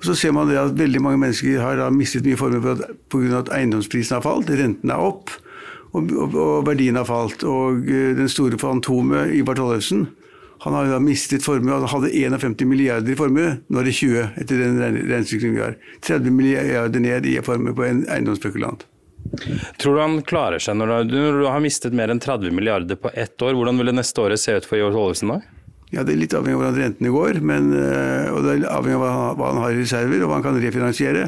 Og 0.00 0.10
Så 0.10 0.18
ser 0.18 0.34
man 0.34 0.50
det 0.50 0.58
at 0.58 0.74
veldig 0.76 1.00
mange 1.06 1.22
mennesker 1.22 1.62
har 1.62 1.86
mistet 1.94 2.26
mye 2.26 2.36
formue 2.36 2.76
pga. 3.08 3.38
at 3.38 3.54
eiendomsprisen 3.54 4.18
har 4.18 4.26
falt, 4.26 4.50
renten 4.50 4.90
er 4.90 4.98
opp, 4.98 5.30
og, 5.92 6.10
og, 6.10 6.34
og 6.34 6.66
verdien 6.66 6.96
har 6.96 7.06
falt. 7.06 7.44
Og 7.44 7.86
eh, 7.86 8.16
den 8.18 8.28
store 8.28 8.58
fantomet 8.58 9.38
Ivar 9.38 9.54
Tollefsen 9.54 10.08
han 10.60 10.74
har 10.76 11.00
mistet 11.00 11.44
formue. 11.44 11.72
Han 11.72 11.88
hadde 11.88 12.12
51 12.12 12.66
milliarder 12.68 13.12
i 13.12 13.16
formue, 13.16 13.54
nå 13.66 13.80
er 13.80 13.86
det 13.88 13.94
20 13.96 14.24
etter 14.42 14.60
den 14.60 14.80
regnestykket 14.82 15.54
vi 15.54 15.62
har. 15.62 15.76
30 16.04 16.34
milliarder 16.36 17.00
ned 17.00 17.28
i 17.28 17.38
formue 17.44 17.72
på 17.76 17.86
en 17.86 18.02
eiendomsspekulant. 18.12 18.84
Tror 19.80 19.96
du 19.96 20.00
han 20.00 20.18
klarer 20.26 20.60
seg 20.62 20.76
når 20.76 21.08
du, 21.08 21.16
når 21.16 21.40
du, 21.40 21.46
har 21.48 21.62
mistet 21.64 21.96
mer 21.96 22.12
enn 22.12 22.20
30 22.20 22.52
milliarder 22.56 22.98
på 23.00 23.12
ett 23.14 23.40
år? 23.40 23.56
Hvordan 23.56 23.80
vil 23.80 23.92
det 23.92 23.96
neste 23.96 24.20
året 24.20 24.40
se 24.42 24.56
ut 24.58 24.68
for 24.68 24.80
Georg 24.80 24.96
Tollefsen 24.96 25.32
da? 25.32 25.40
Ja, 25.90 26.04
Det 26.04 26.14
er 26.14 26.20
litt 26.20 26.36
avhengig 26.36 26.58
av 26.58 26.62
hvordan 26.62 26.78
rentene 26.78 27.12
går, 27.14 27.40
men, 27.42 27.72
eh, 27.74 28.28
og 28.30 28.44
det 28.44 28.52
er 28.52 28.68
avhengig 28.70 29.00
av 29.00 29.38
hva 29.40 29.48
han, 29.48 29.62
har 29.64 29.72
i 29.72 29.80
reserver 29.80 30.22
og 30.22 30.30
hva 30.30 30.38
han 30.38 30.46
kan 30.46 30.60
refinansiere. 30.62 31.24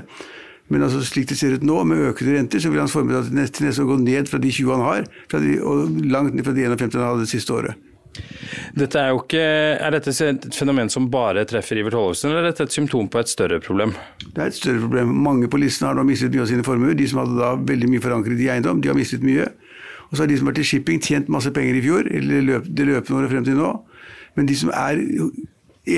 Men 0.70 0.84
altså, 0.86 1.00
slik 1.04 1.32
det 1.32 1.38
ser 1.40 1.56
ut 1.56 1.64
nå, 1.66 1.80
med 1.88 2.04
økende 2.12 2.36
renter, 2.36 2.62
så 2.62 2.70
vil 2.70 2.84
hans 2.84 2.94
formue 2.94 3.24
til 3.26 3.40
neste 3.40 3.72
år 3.72 3.88
gå 3.90 3.96
ned 4.04 4.30
fra 4.30 4.38
de 4.40 4.52
20 4.52 4.76
han 4.76 4.84
har, 4.86 5.08
de, 5.32 5.56
og 5.60 5.96
langt 6.12 6.36
ned 6.36 6.46
fra 6.46 6.54
de 6.54 6.68
51 6.68 7.00
han 7.00 7.08
hadde 7.08 7.26
det 7.26 7.32
siste 7.32 7.56
året. 7.56 7.91
Dette 8.76 9.00
er, 9.00 9.12
jo 9.12 9.22
ikke, 9.22 9.42
er 9.80 9.94
dette 9.94 10.12
et 10.26 10.46
fenomen 10.56 10.90
som 10.92 11.08
bare 11.12 11.44
treffer 11.48 11.80
Iver 11.80 11.94
Tollefsen, 11.94 12.30
eller 12.30 12.42
er 12.42 12.52
dette 12.52 12.66
et 12.68 12.74
symptom 12.74 13.08
på 13.12 13.20
et 13.22 13.30
større 13.32 13.60
problem? 13.64 13.94
Det 14.24 14.36
er 14.36 14.50
et 14.52 14.58
større 14.58 14.82
problem. 14.84 15.14
Mange 15.24 15.48
på 15.52 15.60
listen 15.60 15.88
har 15.88 15.96
nå 15.96 16.04
mistet 16.08 16.34
mye 16.34 16.44
av 16.44 16.50
sine 16.50 16.66
formuer. 16.66 16.96
De 16.98 17.08
som 17.08 17.22
hadde 17.22 17.38
da 17.40 17.54
veldig 17.72 17.90
mye 17.92 18.04
forankret 18.04 18.40
i 18.40 18.50
eiendom, 18.52 18.82
de 18.84 18.92
har 18.92 18.98
mistet 18.98 19.24
mye. 19.24 19.48
Og 20.10 20.16
så 20.16 20.24
har 20.24 20.28
de 20.28 20.36
som 20.36 20.48
har 20.48 20.52
vært 20.52 20.64
i 20.64 20.68
shipping, 20.68 21.00
tjent 21.00 21.32
masse 21.32 21.52
penger 21.56 21.78
i 21.78 21.84
fjor, 21.84 22.08
eller 22.20 22.46
løp, 22.48 22.68
det 22.68 22.88
løpende 22.90 23.22
året 23.22 23.32
frem 23.32 23.48
til 23.48 23.56
nå. 23.60 23.72
Men 24.36 24.48
de 24.48 24.56
som 24.60 24.72
er 24.76 25.00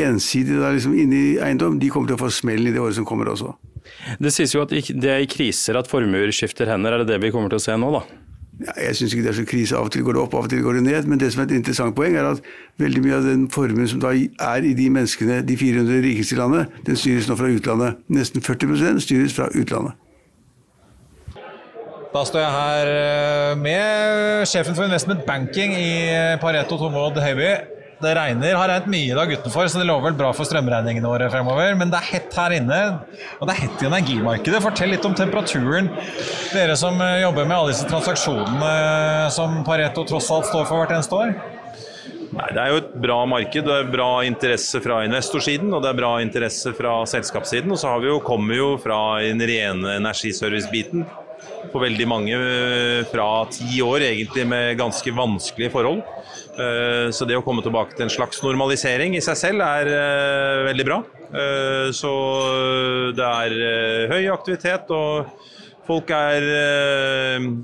ensidig 0.04 0.58
da 0.62 0.70
liksom 0.74 0.94
inne 0.96 1.18
i 1.18 1.32
eiendom, 1.42 1.80
de 1.82 1.90
kommer 1.92 2.10
til 2.10 2.18
å 2.18 2.22
få 2.22 2.30
smellen 2.32 2.70
i 2.70 2.74
det 2.74 2.82
året 2.82 2.98
som 2.98 3.06
kommer 3.08 3.30
også. 3.32 3.52
Det 4.22 4.30
sies 4.32 4.54
jo 4.54 4.62
at 4.64 4.70
det 4.72 5.10
er 5.10 5.22
i 5.22 5.30
kriser 5.30 5.76
at 5.78 5.90
formuer 5.90 6.30
skifter 6.34 6.70
hender. 6.70 6.94
Er 6.94 7.02
det 7.02 7.10
det 7.12 7.20
vi 7.26 7.32
kommer 7.34 7.52
til 7.52 7.60
å 7.60 7.66
se 7.66 7.76
nå, 7.78 7.90
da? 7.94 8.23
Ja, 8.60 8.70
jeg 8.86 8.96
syns 8.96 9.14
ikke 9.14 9.24
det 9.24 9.32
er 9.32 9.38
så 9.40 9.44
krise. 9.50 9.76
Av 9.76 9.88
og 9.88 9.92
til 9.92 10.04
går 10.06 10.14
det 10.14 10.20
opp, 10.22 10.34
av 10.38 10.46
og 10.46 10.50
til 10.52 10.62
går 10.62 10.78
det 10.78 10.84
ned. 10.86 11.08
Men 11.10 11.20
det 11.20 11.32
som 11.34 11.42
er 11.42 11.48
et 11.48 11.56
interessant 11.58 11.96
poeng, 11.96 12.14
er 12.14 12.28
at 12.28 12.44
veldig 12.78 13.02
mye 13.02 13.18
av 13.18 13.26
den 13.26 13.48
formuen 13.50 13.88
som 13.90 14.02
da 14.02 14.12
er 14.14 14.68
i 14.68 14.72
de 14.78 14.86
menneskene, 14.94 15.40
de 15.42 15.56
400 15.58 16.04
rikeste 16.06 16.36
i 16.36 16.38
landet, 16.38 16.80
den 16.86 16.96
styres 16.96 17.28
nå 17.28 17.36
fra 17.40 17.50
utlandet. 17.50 17.98
Nesten 18.08 18.44
40% 18.44 19.02
styres 19.02 19.34
fra 19.34 19.50
utlandet. 19.50 19.98
Da 22.14 22.20
står 22.22 22.44
jeg 22.44 22.54
her 22.54 22.88
eh, 22.94 23.52
med 23.58 24.44
sjefen 24.46 24.76
for 24.76 24.86
investment 24.86 25.24
banking 25.26 25.72
i 25.74 25.88
eh, 26.12 26.36
Pareto 26.38 26.78
Tomod 26.78 27.18
Høiby. 27.18 27.48
Det 28.04 28.12
regner, 28.18 28.58
har 28.58 28.70
regnet 28.70 28.90
mye 28.92 29.16
da 29.16 29.24
utenfor, 29.24 29.68
så 29.70 29.80
det 29.80 29.88
lover 29.88 30.10
vel 30.10 30.18
bra 30.18 30.30
for 30.36 30.48
strømregningene 30.48 31.08
våre 31.08 31.30
fremover. 31.32 31.74
Men 31.80 31.92
det 31.92 32.00
er 32.00 32.10
hett 32.12 32.38
her 32.38 32.56
inne, 32.58 32.80
og 33.38 33.48
det 33.48 33.56
er 33.56 33.62
hett 33.64 33.82
i 33.84 33.88
energimarkedet. 33.88 34.62
Fortell 34.64 34.94
litt 34.94 35.08
om 35.08 35.16
temperaturen. 35.16 35.90
Dere 36.52 36.76
som 36.78 37.00
eh, 37.00 37.22
jobber 37.24 37.48
med 37.48 37.56
alle 37.58 37.74
disse 37.74 37.88
transaksjonene 37.90 39.32
som 39.34 39.62
Pareto 39.66 40.06
tross 40.08 40.30
alt 40.34 40.50
står 40.50 40.68
for 40.68 40.82
hvert 40.82 40.96
eneste 40.98 41.18
år. 41.18 41.36
Nei, 42.34 42.48
Det 42.50 42.60
er 42.60 42.72
jo 42.72 42.80
et 42.82 42.94
bra 43.04 43.18
marked. 43.30 43.66
Det 43.66 43.74
er 43.80 43.90
bra 43.92 44.10
interesse 44.26 44.80
fra 44.84 45.02
investorsiden 45.06 45.72
og 45.74 45.84
det 45.84 45.92
er 45.92 46.00
bra 46.00 46.14
interesse 46.22 46.74
fra 46.76 46.96
selskapssiden. 47.08 47.72
Og 47.72 47.80
så 47.80 47.92
har 47.92 48.02
vi 48.02 48.10
jo, 48.10 48.22
kommer 48.24 48.58
jo 48.58 48.70
fra 48.82 49.20
den 49.22 49.42
rene 49.42 49.98
energiservice-biten 50.00 51.06
på 51.72 51.82
veldig 51.82 52.06
mange 52.08 52.36
eh, 52.36 53.04
fra 53.10 53.28
ti 53.52 53.80
år 53.84 54.06
egentlig 54.10 54.46
med 54.48 54.78
ganske 54.80 55.14
vanskelige 55.14 55.72
forhold. 55.74 56.02
Eh, 56.54 57.08
så 57.14 57.26
det 57.26 57.38
å 57.38 57.42
komme 57.44 57.64
tilbake 57.64 57.96
til 57.96 58.06
en 58.06 58.12
slags 58.12 58.42
normalisering 58.44 59.16
i 59.18 59.22
seg 59.24 59.38
selv 59.40 59.64
er 59.66 59.90
eh, 59.90 60.62
veldig 60.70 60.88
bra. 60.90 61.02
Så 61.90 62.10
det 63.16 63.26
er 63.26 63.54
høy 64.12 64.28
aktivitet. 64.30 64.92
og 64.94 65.26
folk 65.84 66.12
er 66.14 66.46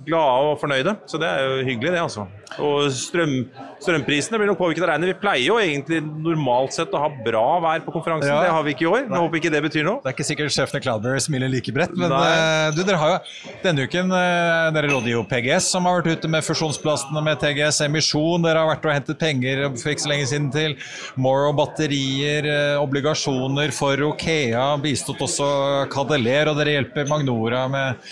glade 0.04 0.48
og 0.50 0.58
fornøyde. 0.60 0.96
Så 1.06 1.20
det 1.22 1.28
er 1.30 1.44
jo 1.46 1.68
hyggelig, 1.68 1.92
det, 1.94 2.02
altså. 2.02 2.26
Og 2.58 2.88
strøm, 2.94 3.34
strømprisene 3.78 4.38
blir 4.40 4.50
nok 4.50 4.58
påvirket 4.58 4.82
av 4.82 4.90
regnet. 4.90 5.12
Vi 5.12 5.18
pleier 5.22 5.44
jo 5.44 5.58
egentlig 5.62 6.00
normalt 6.02 6.74
sett 6.74 6.92
å 6.96 7.02
ha 7.04 7.10
bra 7.24 7.44
vær 7.62 7.84
på 7.84 7.94
konferansen. 7.94 8.32
Ja. 8.32 8.40
Det 8.42 8.54
har 8.56 8.66
vi 8.66 8.74
ikke 8.74 8.86
i 8.86 8.90
år. 8.90 9.04
Jeg 9.04 9.22
håper 9.22 9.40
ikke 9.40 9.52
det 9.54 9.62
betyr 9.68 9.86
noe. 9.86 10.02
Det 10.02 10.10
er 10.10 10.16
ikke 10.16 10.26
sikkert 10.26 10.54
sjefene 10.56 10.82
Cloudberry 10.82 11.22
smiler 11.22 11.52
like 11.52 11.74
bredt, 11.76 11.94
men 12.00 12.10
uh, 12.10 12.72
du, 12.74 12.82
dere 12.82 12.98
har 13.00 13.14
jo 13.14 13.54
denne 13.62 13.86
uken 13.86 14.10
uh, 14.14 14.72
Dere 14.74 14.90
råder 14.90 15.12
jo 15.12 15.22
PGS, 15.30 15.70
som 15.70 15.86
har 15.86 16.00
vært 16.00 16.18
ute 16.18 16.32
med 16.32 16.46
fusjonsplastene 16.46 17.22
med 17.24 17.40
TGS 17.42 17.82
Emisjon. 17.86 18.42
Dere 18.44 18.64
har 18.64 18.72
vært 18.72 18.90
og 18.90 18.96
hentet 18.96 19.20
penger 19.22 19.64
for 19.76 19.94
ikke 19.94 20.06
så 20.06 20.12
lenge 20.12 20.28
siden 20.32 20.50
til 20.54 20.76
Morrow 21.20 21.54
batterier, 21.56 22.50
uh, 22.50 22.82
obligasjoner 22.82 23.74
for 23.76 24.10
Okea. 24.10 24.66
Bistått 24.82 25.22
også 25.22 25.50
Cadeler, 25.92 26.50
og 26.50 26.58
dere 26.58 26.80
hjelper 26.80 27.10
Magnora 27.10 27.66
med 27.70 28.10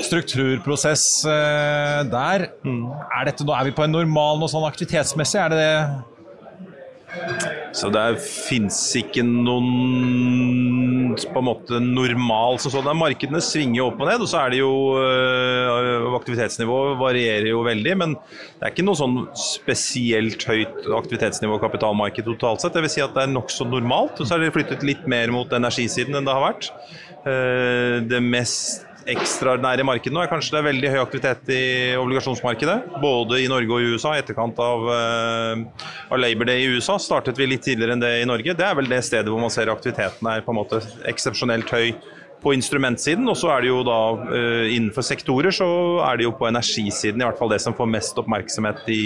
strukturprosess 0.00 1.04
uh, 1.28 2.00
der. 2.08 2.48
Mm. 2.64 2.86
Er, 2.92 3.28
dette, 3.28 3.44
er, 3.44 3.68
vi 3.68 3.76
på 3.76 3.84
en 3.84 3.94
normal 3.98 4.40
noe 4.40 4.50
sånn 4.52 4.66
aktivitetsmessig? 4.68 5.40
Er 5.42 5.52
det 5.52 5.60
det 5.62 5.74
så 7.76 7.88
det 7.92 8.02
fins 8.20 8.76
ikke 8.96 9.22
noen 9.24 11.12
på 11.12 11.40
en 11.40 11.44
måte 11.44 11.80
normal 11.84 12.58
som 12.60 12.72
sånn. 12.72 12.88
Markedene 12.96 13.40
svinger 13.44 13.86
opp 13.86 14.00
og 14.00 14.08
ned, 14.08 14.24
og 14.24 14.30
så 14.30 14.42
er 14.42 14.54
det 14.54 14.60
jo 14.62 14.72
øh, 14.96 16.08
Aktivitetsnivået 16.16 17.00
varierer 17.00 17.48
jo 17.50 17.62
veldig, 17.66 17.94
men 18.00 18.14
det 18.16 18.64
er 18.64 18.72
ikke 18.72 18.84
noe 18.86 18.98
sånn 18.98 19.18
spesielt 19.36 20.44
høyt 20.48 20.86
aktivitetsnivå 21.00 21.58
i 21.58 21.64
kapitalmarkedet 21.64 22.28
totalt 22.36 22.64
sett. 22.64 22.76
Det 22.76 22.84
vil 22.84 22.94
si 22.94 23.04
at 23.04 23.16
det 23.16 23.26
er 23.26 23.34
nokså 23.34 23.66
normalt, 23.68 24.20
og 24.20 24.28
så 24.28 24.36
har 24.36 24.44
det 24.44 24.52
flyttet 24.56 24.86
litt 24.86 25.04
mer 25.10 25.32
mot 25.34 25.52
energisiden 25.56 26.16
enn 26.16 26.28
det 26.28 26.36
har 26.36 26.46
vært. 26.46 26.70
Uh, 27.22 28.00
det 28.08 28.20
mest 28.24 28.88
ekstraordinære 29.10 29.84
markedet 29.86 30.14
nå 30.14 30.22
er 30.22 30.30
kanskje 30.30 30.54
det 30.54 30.60
er 30.60 30.68
veldig 30.68 30.92
høy 30.92 31.00
aktivitet 31.02 31.52
i 31.54 31.62
obligasjonsmarkedet. 31.98 32.76
Både 33.02 33.40
i 33.42 33.48
Norge 33.50 33.74
og 33.74 33.82
i 33.82 33.92
USA. 33.94 34.14
I 34.14 34.22
etterkant 34.22 34.58
av, 34.62 34.88
uh, 34.88 35.86
av 36.12 36.22
Labor 36.22 36.50
Day 36.50 36.64
i 36.64 36.72
USA 36.76 36.98
startet 37.02 37.38
vi 37.40 37.50
litt 37.50 37.64
tidligere 37.66 37.96
enn 37.96 38.04
det 38.04 38.14
i 38.20 38.28
Norge. 38.28 38.56
Det 38.58 38.66
er 38.66 38.78
vel 38.78 38.90
det 38.90 39.02
stedet 39.06 39.32
hvor 39.32 39.42
man 39.42 39.52
ser 39.52 39.72
aktiviteten 39.72 40.28
er 40.30 40.44
på 40.44 40.54
en 40.54 40.60
måte 40.60 40.82
eksepsjonelt 41.10 41.72
høy 41.72 41.92
på 42.42 42.54
instrumentsiden. 42.56 43.28
Og 43.30 43.38
så 43.38 43.52
er 43.54 43.64
det 43.64 43.70
jo 43.70 43.80
da 43.86 43.98
uh, 44.18 44.66
innenfor 44.66 45.06
sektorer 45.06 45.54
så 45.54 45.68
er 46.08 46.18
det 46.18 46.26
jo 46.26 46.34
på 46.36 46.48
energisiden 46.48 47.22
i 47.22 47.26
hvert 47.26 47.38
fall 47.38 47.52
det 47.52 47.60
som 47.62 47.76
får 47.76 47.90
mest 47.90 48.18
oppmerksomhet 48.20 48.82
i 48.92 49.02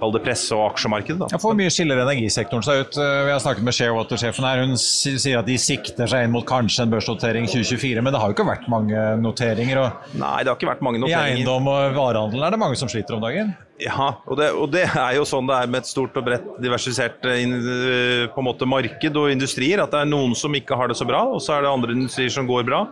kall 0.00 0.14
det 0.14 0.22
presse- 0.24 0.56
og 0.56 0.72
aksjemarkedet. 0.72 1.20
Da. 1.22 1.40
Hvor 1.42 1.56
mye 1.58 1.72
skiller 1.72 2.02
energisektoren 2.02 2.64
seg 2.66 2.84
ut? 2.84 2.98
Eh, 2.98 3.24
vi 3.28 3.34
har 3.34 3.42
snakket 3.42 3.66
med 3.66 3.76
Sharewater-sjefen 3.76 4.46
her. 4.48 4.62
Hun 4.66 4.78
sier 4.80 5.40
at 5.40 5.48
de 5.48 5.58
sikter 5.60 6.10
seg 6.10 6.26
inn 6.26 6.34
mot 6.34 6.46
kanskje 6.48 6.86
en 6.86 6.94
børsnotering 6.94 7.48
2024, 7.50 8.04
men 8.04 8.14
det 8.14 8.22
har 8.22 8.32
jo 8.32 8.36
ikke 8.36 8.48
vært 8.48 8.68
mange 8.72 9.04
noteringer. 9.22 9.82
Og 9.82 10.16
Nei, 10.18 10.38
det 10.42 10.52
har 10.52 10.58
ikke 10.58 10.72
vært 10.72 10.84
mange 10.84 11.02
noteringer. 11.02 11.36
I 11.36 11.42
eiendom 11.42 11.70
og 11.72 11.98
varehandel 11.98 12.46
er 12.46 12.56
det 12.56 12.62
mange 12.62 12.80
som 12.80 12.90
sliter 12.92 13.18
om 13.18 13.24
dagen? 13.24 13.54
Ja, 13.82 14.12
og 14.30 14.38
det, 14.38 14.50
og 14.54 14.70
det, 14.70 14.84
er 14.86 15.16
jo 15.16 15.24
sånn 15.26 15.48
det 15.48 15.56
er 15.58 15.70
med 15.70 15.82
et 15.82 15.90
stort 15.90 16.14
og 16.18 16.26
bredt 16.26 16.44
diversifisert 16.62 17.24
eh, 17.26 18.36
måte 18.44 18.68
marked 18.68 19.18
og 19.18 19.32
industrier. 19.32 19.82
At 19.82 19.94
det 19.94 20.04
er 20.04 20.10
noen 20.10 20.36
som 20.38 20.54
ikke 20.54 20.78
har 20.78 20.92
det 20.92 20.98
så 21.00 21.08
bra, 21.08 21.24
og 21.26 21.42
så 21.42 21.56
er 21.56 21.64
det 21.64 21.72
andre 21.72 21.96
industrier 21.96 22.32
som 22.32 22.46
går 22.46 22.66
bra. 22.68 22.84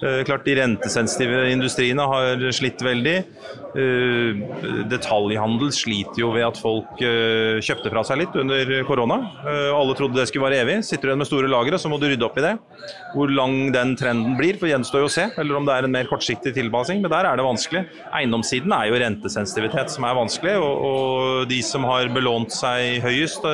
Eh, 0.00 0.22
klart 0.24 0.46
De 0.48 0.54
rentesensitive 0.56 1.42
industriene 1.52 2.04
har 2.08 2.44
slitt 2.56 2.80
veldig. 2.84 3.16
Eh, 3.76 4.38
detaljhandel 4.90 5.72
sliter 5.76 6.22
jo 6.22 6.30
ved 6.32 6.46
at 6.46 6.60
folk 6.60 7.02
eh, 7.04 7.60
kjøpte 7.60 7.92
fra 7.92 8.04
seg 8.08 8.22
litt 8.22 8.38
under 8.40 8.72
korona. 8.88 9.20
Alle 9.76 9.96
trodde 9.98 10.16
det 10.16 10.26
skulle 10.30 10.48
være 10.48 10.62
evig. 10.64 10.78
Sitter 10.86 11.08
du 11.08 11.12
igjen 11.12 11.20
med 11.20 11.28
store 11.28 11.50
lagre, 11.52 11.78
så 11.80 11.90
må 11.92 12.00
du 12.00 12.08
rydde 12.08 12.26
opp 12.26 12.38
i 12.40 12.46
det. 12.46 12.54
Hvor 13.14 13.32
lang 13.34 13.58
den 13.74 13.92
trenden 14.00 14.38
blir, 14.38 14.56
for 14.60 14.70
gjenstår 14.70 15.04
jo 15.04 15.10
å 15.10 15.12
se. 15.12 15.26
Eller 15.40 15.58
om 15.58 15.68
det 15.68 15.76
er 15.76 15.88
en 15.88 15.94
mer 15.94 16.08
kortsiktig 16.08 16.54
tilpasning. 16.56 17.02
Men 17.04 17.12
der 17.12 17.28
er 17.28 17.36
det 17.36 17.46
vanskelig. 17.46 17.84
Eiendomssiden 18.16 18.72
er 18.76 18.88
jo 18.88 19.02
rentesensitivitet 19.04 19.92
som 19.92 20.06
er 20.08 20.16
vanskelig. 20.16 20.56
Og 20.60 21.44
de 21.50 21.60
som 21.66 21.84
har 21.88 22.08
belånt 22.14 22.54
seg 22.56 23.04
høyest, 23.04 23.44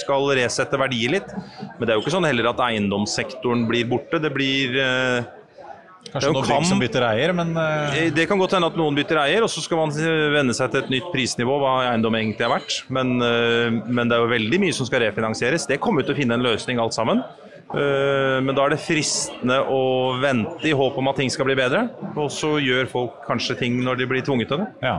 skal 0.00 0.32
resette 0.38 0.80
verdier 0.80 1.18
litt. 1.18 1.36
Men 1.76 1.84
det 1.84 1.92
er 1.92 1.98
jo 1.98 2.06
ikke 2.06 2.16
sånn 2.16 2.28
heller 2.28 2.50
at 2.54 2.64
eiendomssektoren 2.70 3.68
blir 3.68 3.88
borte. 3.90 4.22
Det 4.22 4.32
blir 4.32 4.80
Kanskje 6.12 6.32
noen 6.34 6.48
bygg 6.48 6.66
som 6.68 6.80
bytter 6.82 7.06
eier, 7.06 7.34
men 7.36 7.52
uh... 7.56 7.98
Det 8.14 8.26
kan 8.30 8.40
godt 8.40 8.56
hende 8.56 8.70
at 8.70 8.78
noen 8.78 8.96
bytter 8.98 9.22
eier, 9.22 9.44
og 9.46 9.52
så 9.52 9.62
skal 9.64 9.82
man 9.82 9.94
venne 10.34 10.56
seg 10.56 10.72
til 10.72 10.82
et 10.82 10.90
nytt 10.96 11.10
prisnivå, 11.14 11.58
hva 11.62 11.76
eiendom 11.90 12.18
egentlig 12.18 12.46
er 12.46 12.54
verdt. 12.54 12.80
Men, 12.92 13.14
uh, 13.22 13.68
men 13.86 14.10
det 14.10 14.18
er 14.18 14.24
jo 14.24 14.32
veldig 14.32 14.60
mye 14.64 14.76
som 14.76 14.88
skal 14.88 15.04
refinansieres. 15.06 15.68
Det 15.70 15.80
kommer 15.82 16.06
til 16.06 16.16
å 16.16 16.20
finne 16.20 16.38
en 16.38 16.46
løsning 16.46 16.82
alt 16.82 16.96
sammen. 16.96 17.22
Men 17.70 18.50
da 18.50 18.64
er 18.64 18.72
det 18.72 18.80
fristende 18.82 19.60
å 19.70 20.16
vente 20.18 20.66
i 20.66 20.72
håp 20.74 20.96
om 20.98 21.06
at 21.06 21.20
ting 21.20 21.28
skal 21.30 21.46
bli 21.46 21.54
bedre. 21.54 21.84
Og 22.18 22.26
så 22.34 22.56
gjør 22.58 22.88
folk 22.90 23.20
kanskje 23.28 23.54
ting 23.60 23.76
når 23.86 24.00
de 24.00 24.08
blir 24.10 24.24
tvunget 24.26 24.50
til 24.50 24.64
det. 24.64 24.66
Ja. 24.82 24.96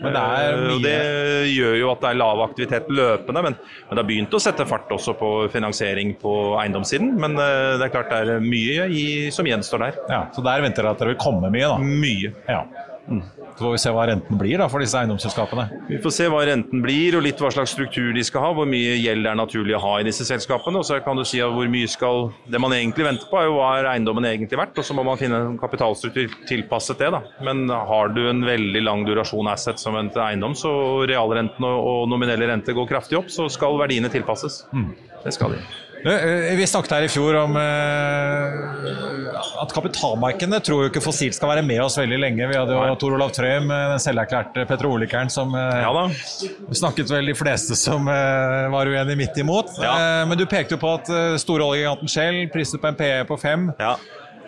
Men 0.00 0.16
det, 0.16 0.22
er 0.22 0.62
mye... 0.62 0.78
det 0.84 1.52
gjør 1.52 1.76
jo 1.80 1.90
at 1.92 2.02
det 2.04 2.10
er 2.10 2.20
lav 2.20 2.42
aktivitet 2.44 2.88
løpende, 2.88 3.44
men, 3.48 3.58
men, 3.58 3.92
det 3.92 4.02
har 4.02 4.08
begynt 4.08 4.36
å 4.36 4.42
sette 4.42 4.66
fart 4.68 4.90
også 4.94 5.16
på 5.20 5.30
finansiering 5.52 6.14
på 6.20 6.34
eiendomssiden. 6.62 7.14
Men 7.20 7.36
det 7.38 7.86
er 7.88 7.92
klart 7.92 8.12
det 8.12 8.38
er 8.38 8.44
mye 8.44 8.88
i, 8.88 9.04
som 9.34 9.48
gjenstår 9.48 9.86
der. 9.86 10.02
Ja, 10.10 10.24
Så 10.34 10.44
der 10.44 10.64
venter 10.64 10.84
dere 10.84 10.96
at 10.96 11.04
det 11.04 11.12
vil 11.12 11.20
komme 11.20 11.52
mye, 11.52 11.70
da? 11.70 11.78
Mye. 11.78 12.34
Ja. 12.48 12.64
Mm. 13.08 13.22
Så 13.54 13.62
får 13.62 13.72
vi 13.74 13.80
se 13.82 13.92
hva 13.94 14.06
renten 14.08 14.38
blir 14.40 14.58
da 14.58 14.66
for 14.70 14.82
disse 14.82 14.98
eiendomsselskapene. 14.98 15.66
Vi 15.90 16.00
får 16.02 16.14
se 16.16 16.28
hva 16.32 16.40
renten 16.48 16.82
blir 16.82 17.18
og 17.18 17.24
litt 17.26 17.40
hva 17.42 17.52
slags 17.54 17.74
struktur 17.76 18.10
de 18.16 18.24
skal 18.26 18.46
ha. 18.46 18.50
Hvor 18.56 18.68
mye 18.68 18.96
gjeld 18.98 19.26
det 19.26 19.30
er 19.30 19.38
naturlig 19.38 19.76
å 19.78 19.82
ha 19.84 19.94
i 20.00 20.06
disse 20.08 20.26
selskapene. 20.26 20.80
Og 20.80 20.88
så 20.88 20.98
kan 21.04 21.20
du 21.20 21.24
si 21.28 21.42
at 21.44 21.54
hvor 21.54 21.70
mye 21.70 21.90
skal 21.90 22.32
Det 22.50 22.60
man 22.60 22.74
egentlig 22.76 23.06
venter 23.06 23.28
på, 23.30 23.38
er 23.38 23.48
jo 23.48 23.56
hva 23.58 23.70
er 23.78 23.90
eiendommen 23.92 24.26
egentlig 24.28 24.58
verdt. 24.58 24.78
Og 24.80 24.88
så 24.88 24.96
må 24.96 25.04
man 25.06 25.20
finne 25.20 25.40
en 25.44 25.58
kapitalstruktur 25.60 26.34
tilpasset 26.48 27.00
det. 27.02 27.12
da. 27.14 27.22
Men 27.46 27.68
har 27.68 28.14
du 28.14 28.22
en 28.28 28.44
veldig 28.46 28.84
lang 28.84 29.06
durasjon 29.06 29.50
asset 29.52 29.80
som 29.80 29.96
en 29.98 30.10
eiendom, 30.10 30.56
så 30.58 30.72
realrenten 31.10 31.66
og 31.68 32.08
nominelle 32.10 32.48
rente 32.50 32.74
går 32.74 32.90
kraftig 32.90 33.20
opp, 33.20 33.32
så 33.32 33.48
skal 33.52 33.78
verdiene 33.80 34.10
tilpasses. 34.12 34.64
Mm. 34.74 34.92
Det 35.24 35.34
skal 35.36 35.56
de. 35.56 35.62
Eh, 36.04 36.56
vi 36.56 36.66
snakket 36.66 36.92
her 36.92 37.06
i 37.06 37.08
fjor 37.08 37.36
om 37.40 37.54
eh, 37.56 38.56
at 39.62 39.72
kapitalmarkedene 39.72 40.60
tror 40.64 40.84
jo 40.84 40.90
ikke 40.90 41.02
fossilt 41.04 41.36
skal 41.36 41.54
være 41.54 41.62
med 41.64 41.80
oss 41.84 41.96
veldig 41.96 42.18
lenge. 42.20 42.48
Vi 42.50 42.58
hadde 42.58 42.76
jo 42.76 42.96
Tor 43.00 43.16
Olav 43.16 43.32
Trøim, 43.32 43.70
eh, 43.72 43.86
den 43.94 44.02
selverklærte 44.02 44.66
petrolikeren, 44.68 45.32
som 45.32 45.54
ja 45.54 45.92
snakket 46.74 47.08
vel 47.08 47.30
de 47.30 47.34
fleste 47.38 47.76
som 47.78 48.08
var 48.08 48.88
uenig 48.90 49.14
midt 49.16 49.38
imot. 49.40 49.70
Ja. 49.80 50.24
Men 50.28 50.36
du 50.38 50.44
pekte 50.50 50.74
jo 50.74 50.80
på 50.82 50.90
at 50.98 51.08
store 51.40 51.64
oljegiganten 51.70 52.10
Shell 52.10 52.40
priset 52.52 52.82
på 52.82 52.90
en 52.90 52.98
PE 52.98 53.22
på 53.28 53.38
fem. 53.40 53.68
Ja. 53.78 53.94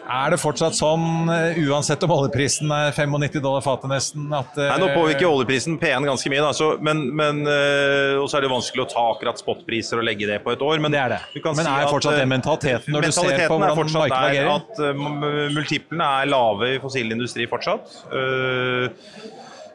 Er 0.07 0.31
det 0.31 0.39
fortsatt 0.39 0.77
sånn, 0.79 1.27
eh, 1.33 1.59
uansett 1.67 2.03
om 2.07 2.13
oljeprisen 2.15 2.71
er 2.71 2.93
95 2.95 3.41
dollar 3.43 3.65
fatet 3.65 3.91
nesten 3.91 4.29
at, 4.37 4.55
Nei, 4.55 4.77
Nå 4.79 4.91
påvirker 4.95 5.27
oljeprisen 5.27 5.79
P1 5.81 6.07
ganske 6.07 6.31
mye, 6.31 6.45
da, 6.45 6.53
så, 6.55 6.69
men, 6.79 7.03
men 7.17 7.43
uh, 7.49 8.23
så 8.27 8.39
er 8.39 8.47
det 8.47 8.53
vanskelig 8.53 8.85
å 8.85 8.89
ta 8.93 9.07
akkurat 9.17 9.43
spotpriser 9.43 9.99
og 9.99 10.07
legge 10.07 10.29
det 10.31 10.39
på 10.45 10.55
et 10.55 10.63
år. 10.63 10.79
Men, 10.83 10.95
det 10.95 11.03
er 11.03 11.17
det. 11.17 11.21
men 11.43 11.59
si 11.59 11.67
er 11.73 11.91
fortsatt 11.91 12.21
det 12.21 12.29
mentaliteten 12.31 12.95
når 12.95 13.09
du 13.09 13.17
ser 13.17 13.47
på 13.51 13.59
hvordan 13.59 13.97
markedet 13.97 14.21
agerer? 14.31 14.53
At 14.55 14.85
uh, 14.85 15.51
multiplene 15.57 16.13
er 16.21 16.31
lave 16.31 16.71
i 16.77 16.79
fossil 16.83 17.11
industri 17.17 17.49
fortsatt. 17.51 17.99
Uh, 18.13 18.87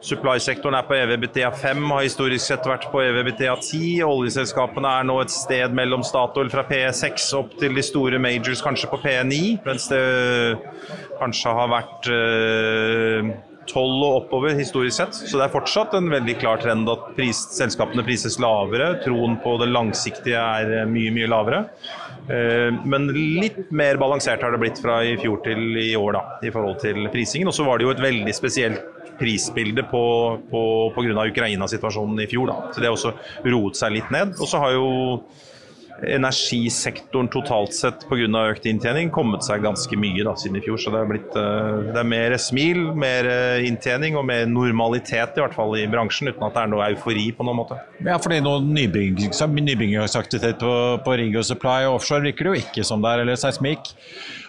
Supply-sektoren 0.02 0.74
er 0.74 0.86
på 0.88 0.96
EVBTA 0.98 1.52
5, 1.54 1.84
har 1.92 2.02
historisk 2.02 2.48
sett 2.48 2.66
vært 2.66 2.88
på 2.90 3.04
EVBTA 3.04 3.52
10. 3.54 4.00
Oljeselskapene 4.02 4.96
er 4.98 5.06
nå 5.06 5.20
et 5.22 5.30
sted 5.30 5.76
mellom 5.78 6.02
Statoil 6.06 6.50
fra 6.50 6.64
P6 6.66 7.28
opp 7.38 7.54
til 7.60 7.78
de 7.78 7.84
store 7.86 8.18
majors 8.22 8.64
kanskje 8.66 8.90
på 8.90 8.98
P9, 9.04 9.38
mens 9.62 9.86
det 9.92 10.02
kanskje 11.20 11.54
har 11.60 11.70
vært 11.76 12.10
tolv 12.10 13.32
12 13.68 14.02
og 14.02 14.16
oppover 14.16 14.56
historisk 14.58 14.96
sett. 14.96 15.14
Så 15.14 15.38
det 15.38 15.46
er 15.46 15.52
fortsatt 15.52 15.94
en 15.94 16.10
veldig 16.10 16.34
klar 16.40 16.60
trend 16.62 16.88
at 16.90 17.12
pris, 17.16 17.44
selskapene 17.54 18.04
prises 18.06 18.38
lavere. 18.42 18.96
Troen 19.04 19.36
på 19.42 19.54
det 19.62 19.70
langsiktige 19.70 20.40
er 20.40 20.72
eh, 20.80 20.88
mye, 20.88 21.12
mye 21.14 21.30
lavere. 21.30 21.60
Eh, 22.26 22.74
men 22.82 23.06
litt 23.14 23.70
mer 23.70 24.00
balansert 24.02 24.42
har 24.42 24.54
det 24.54 24.62
blitt 24.62 24.82
fra 24.82 24.98
i 25.06 25.14
fjor 25.20 25.42
til 25.46 25.78
i 25.78 25.92
år, 25.98 26.18
da, 26.18 26.24
i 26.42 26.52
forhold 26.54 26.80
til 26.82 27.06
prisingen. 27.14 27.50
Og 27.52 27.56
så 27.56 27.66
var 27.68 27.78
det 27.78 27.86
jo 27.86 27.94
et 27.94 28.02
veldig 28.02 28.34
spesielt 28.36 29.01
prisbilde 29.22 29.86
på, 29.90 30.04
på, 30.50 30.62
på 30.94 31.06
grunn 31.06 31.22
av 31.22 31.30
Ukraina-situasjonen 31.30 32.24
i 32.24 32.28
fjor. 32.30 32.50
Da. 32.50 32.74
Så 32.74 32.82
det 32.82 32.90
har 32.90 32.98
også 32.98 33.14
roet 33.46 33.78
seg 33.78 33.96
litt 33.96 34.12
ned. 34.14 34.34
Og 34.40 34.50
så 34.50 34.60
har 34.62 34.74
jo 34.74 34.86
energisektoren 36.02 37.28
totalt 37.32 37.74
sett 37.76 38.06
pga. 38.10 38.26
økt 38.52 38.66
inntjening 38.66 39.10
kommet 39.14 39.44
seg 39.46 39.62
ganske 39.62 39.96
mye 39.98 40.24
da, 40.26 40.34
siden 40.38 40.58
i 40.58 40.64
fjor. 40.64 40.80
Så 40.80 40.92
det 40.94 41.02
er, 41.02 41.10
blitt, 41.10 41.30
det 41.32 41.98
er 41.98 42.08
mer 42.08 42.36
smil, 42.42 42.80
mer 42.98 43.28
inntjening 43.62 44.18
og 44.18 44.26
mer 44.28 44.48
normalitet 44.50 45.38
i 45.38 45.44
hvert 45.44 45.56
fall 45.56 45.76
i 45.78 45.86
bransjen, 45.90 46.32
uten 46.32 46.46
at 46.46 46.56
det 46.56 46.64
er 46.64 46.72
noe 46.72 46.90
eufori 46.92 47.28
på 47.36 47.46
noen 47.46 47.60
måte. 47.62 47.78
Ja, 48.02 48.18
fordi 48.22 48.40
noe 48.44 48.62
nybyggingsaktivitet 48.62 50.62
på, 50.62 50.74
på 51.04 51.18
rig 51.20 51.36
og 51.38 51.46
supply 51.46 51.88
og 51.88 52.00
offshore 52.00 52.26
virker 52.26 52.48
det 52.48 52.52
jo 52.52 52.62
ikke 52.66 52.86
som 52.86 53.02
det 53.02 53.12
er, 53.12 53.24
eller 53.24 53.40
seismikk. 53.40 53.92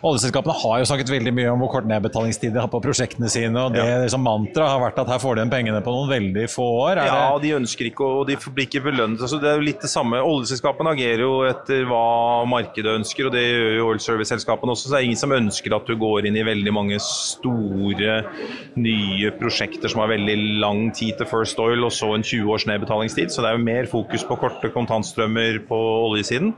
Oljeselskapene 0.04 0.56
har 0.60 0.82
jo 0.82 0.88
snakket 0.90 1.12
veldig 1.14 1.34
mye 1.36 1.52
om 1.54 1.62
hvor 1.64 1.72
kort 1.78 1.88
nedbetalingstid 1.88 2.52
de 2.56 2.60
har 2.60 2.72
på 2.72 2.82
prosjektene 2.84 3.30
sine, 3.32 3.56
og 3.56 3.76
det 3.76 3.86
ja. 3.86 4.02
liksom, 4.04 4.26
mantraet 4.26 4.74
har 4.74 4.82
vært 4.82 5.00
at 5.04 5.12
her 5.14 5.22
får 5.24 5.40
de 5.40 5.46
pengene 5.54 5.80
på 5.86 5.94
noen 5.96 6.12
veldig 6.12 6.48
få 6.52 6.66
år. 6.88 7.04
ja, 7.08 7.22
det... 7.38 7.46
de 7.46 7.56
ønsker 7.60 7.88
ikke, 7.88 8.10
og 8.20 8.28
de 8.28 8.36
blir 8.50 8.68
ikke 8.68 8.84
belønnet. 8.90 9.24
Altså, 9.24 9.40
det 9.40 9.52
er 9.52 9.62
jo 9.62 9.68
litt 9.70 9.84
det 9.84 9.92
samme. 9.92 10.20
Oljeselskapene 10.20 10.96
agerer 10.98 11.24
jo 11.24 11.34
etter 11.50 11.86
hva 11.90 12.44
markedet 12.50 12.94
ønsker, 13.00 13.28
og 13.28 13.36
det 13.36 13.44
gjør 13.44 13.76
jo 13.78 13.88
oil 13.92 14.02
service-selskapene 14.04 14.74
også. 14.76 14.88
Så 14.88 14.94
det 14.94 15.00
er 15.00 15.08
ingen 15.08 15.22
som 15.22 15.36
ønsker 15.36 15.76
at 15.76 15.90
du 15.90 15.96
går 16.00 16.30
inn 16.30 16.38
i 16.40 16.46
veldig 16.48 16.74
mange 16.76 17.00
store, 17.04 18.20
nye 18.80 19.34
prosjekter 19.40 19.92
som 19.92 20.04
har 20.04 20.14
veldig 20.14 20.38
lang 20.64 20.88
tid 20.96 21.18
til 21.20 21.30
First 21.30 21.60
Oil, 21.64 21.84
og 21.86 21.94
så 21.96 22.14
en 22.16 22.26
20 22.26 22.54
års 22.56 22.68
nedbetalingstid. 22.70 23.34
Så 23.34 23.44
det 23.44 23.52
er 23.52 23.60
jo 23.60 23.68
mer 23.68 23.90
fokus 23.92 24.26
på 24.28 24.40
korte 24.42 24.72
kontantstrømmer 24.74 25.64
på 25.68 25.84
oljesiden. 26.10 26.54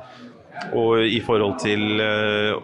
Og 0.75 1.03
i 1.03 1.19
forhold 1.25 1.59
til 1.59 1.99
uh, 1.99 2.61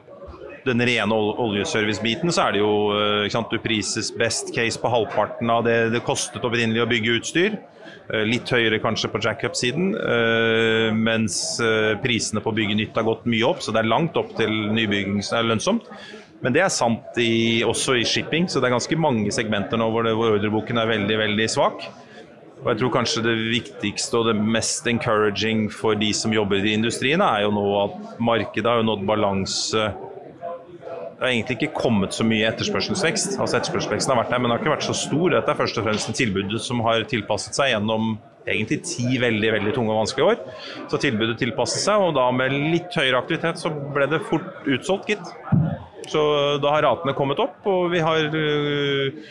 den 0.67 0.83
rene 0.85 1.17
oljeservice-biten, 1.45 2.31
så 2.33 2.47
er 2.47 2.55
det 2.55 2.63
jo 2.63 2.73
uh, 2.93 3.27
sant, 3.33 3.51
du 3.51 3.61
prises 3.61 4.11
best 4.15 4.53
case 4.55 4.79
på 4.81 4.91
halvparten 4.91 5.49
av 5.51 5.65
det 5.67 5.77
det 5.95 6.03
kostet 6.05 6.45
opprinnelig 6.45 6.83
å 6.85 6.89
bygge 6.89 7.19
utstyr. 7.19 7.59
Eh, 8.11 8.25
litt 8.27 8.49
høyere 8.51 8.81
kanskje 8.83 9.09
på 9.11 9.21
jackup-siden, 9.23 9.93
eh, 9.95 10.89
mens 10.91 11.35
eh, 11.63 11.93
prisene 12.03 12.43
på 12.43 12.51
å 12.51 12.57
bygge 12.57 12.75
nytt 12.75 12.97
har 12.97 13.07
gått 13.07 13.27
mye 13.29 13.45
opp, 13.47 13.61
så 13.63 13.71
det 13.71 13.83
er 13.83 13.91
langt 13.91 14.17
opp 14.19 14.33
til 14.35 14.51
nybygging 14.75 15.21
som 15.23 15.39
er 15.39 15.47
lønnsomt. 15.47 15.87
Men 16.41 16.55
det 16.55 16.63
er 16.65 16.73
sant 16.73 17.17
i, 17.21 17.61
også 17.63 17.95
i 17.99 18.05
shipping, 18.07 18.49
så 18.49 18.59
det 18.59 18.67
er 18.67 18.75
ganske 18.75 18.97
mange 18.99 19.31
segmenter 19.31 19.79
nå 19.79 19.87
hvor, 19.93 20.03
det, 20.07 20.15
hvor 20.17 20.35
ordreboken 20.35 20.81
er 20.81 20.89
veldig, 20.89 21.19
veldig 21.21 21.47
svak. 21.53 21.85
Og 22.61 22.67
jeg 22.71 22.81
tror 22.81 22.93
kanskje 22.93 23.23
det 23.25 23.35
viktigste 23.53 24.19
og 24.19 24.27
det 24.29 24.35
mest 24.37 24.89
encouraging 24.89 25.67
for 25.73 25.97
de 25.97 26.11
som 26.17 26.33
jobber 26.33 26.65
i 26.65 26.75
industrien, 26.75 27.21
er 27.23 27.45
jo 27.45 27.53
nå 27.55 27.65
at 27.85 28.19
markedet 28.21 28.69
har 28.69 28.83
nådd 28.85 29.05
balanse 29.07 29.87
det 31.21 31.27
har 31.27 31.35
egentlig 31.35 31.55
ikke 31.59 31.77
kommet 31.77 32.15
så 32.17 32.25
mye 32.25 32.47
etterspørselsvekst. 32.49 33.35
Altså 33.37 33.59
Etterspørselsveksten 33.59 34.09
har 34.09 34.17
vært 34.23 34.31
der, 34.33 34.39
men 34.41 34.49
den 34.49 34.55
har 34.55 34.63
ikke 34.63 34.71
vært 34.71 34.87
så 34.87 34.95
stor. 34.97 35.27
Dette 35.29 35.53
er 35.53 35.57
først 35.59 35.75
og 35.77 35.83
fremst 35.85 36.09
en 36.09 36.15
tilbud 36.17 36.55
som 36.65 36.79
har 36.81 37.03
tilpasset 37.11 37.59
seg 37.59 37.67
gjennom 37.75 38.15
egentlig 38.49 38.79
ti 38.89 39.19
veldig 39.21 39.51
veldig 39.53 39.73
tunge 39.75 39.93
og 39.93 39.99
vanskelige 39.99 40.31
år. 40.31 40.39
Så 40.89 40.97
tilbudet 41.03 41.35
tilpasset 41.37 41.83
seg, 41.83 42.01
og 42.07 42.15
da 42.17 42.23
med 42.33 42.55
litt 42.73 42.97
høyere 42.97 43.19
aktivitet 43.21 43.61
så 43.61 43.69
ble 43.69 44.07
det 44.09 44.23
fort 44.31 44.65
utsolgt, 44.65 45.11
gitt. 45.13 45.29
Så 46.09 46.23
da 46.63 46.71
har 46.73 46.87
ratene 46.87 47.13
kommet 47.13 47.43
opp, 47.43 47.59
og 47.69 47.91
vi 47.93 48.01
har 48.01 48.25
uh, 48.33 49.21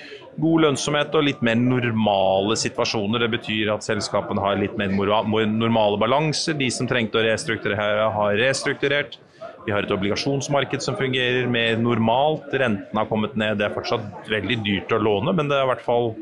god 0.47 0.66
lønnsomhet 0.68 1.18
og 1.18 1.26
litt 1.26 1.42
mer 1.42 1.59
normale 1.59 2.54
situasjoner. 2.54 3.25
Det 3.25 3.32
betyr 3.35 3.73
at 3.75 3.88
selskapene 3.88 4.47
har 4.47 4.62
litt 4.62 4.78
mer 4.78 4.94
normale 4.94 5.99
balanser. 5.99 6.54
De 6.54 6.70
som 6.70 6.87
trengte 6.87 7.18
å 7.18 7.26
restrukturere, 7.26 8.06
har 8.14 8.38
restrukturert. 8.44 9.18
Vi 9.67 9.73
har 9.75 9.85
et 9.85 9.93
obligasjonsmarked 9.93 10.83
som 10.85 10.97
fungerer 10.97 11.49
mer 11.50 11.76
normalt. 11.81 12.49
Rentene 12.52 13.02
har 13.02 13.09
kommet 13.11 13.37
ned. 13.38 13.59
Det 13.61 13.69
er 13.69 13.75
fortsatt 13.75 14.31
veldig 14.31 14.61
dyrt 14.64 14.95
å 14.97 15.00
låne, 15.02 15.35
men 15.37 15.50
det 15.50 15.59
er 15.59 15.67
i 15.67 15.71
hvert 15.75 15.85
fall 15.85 16.12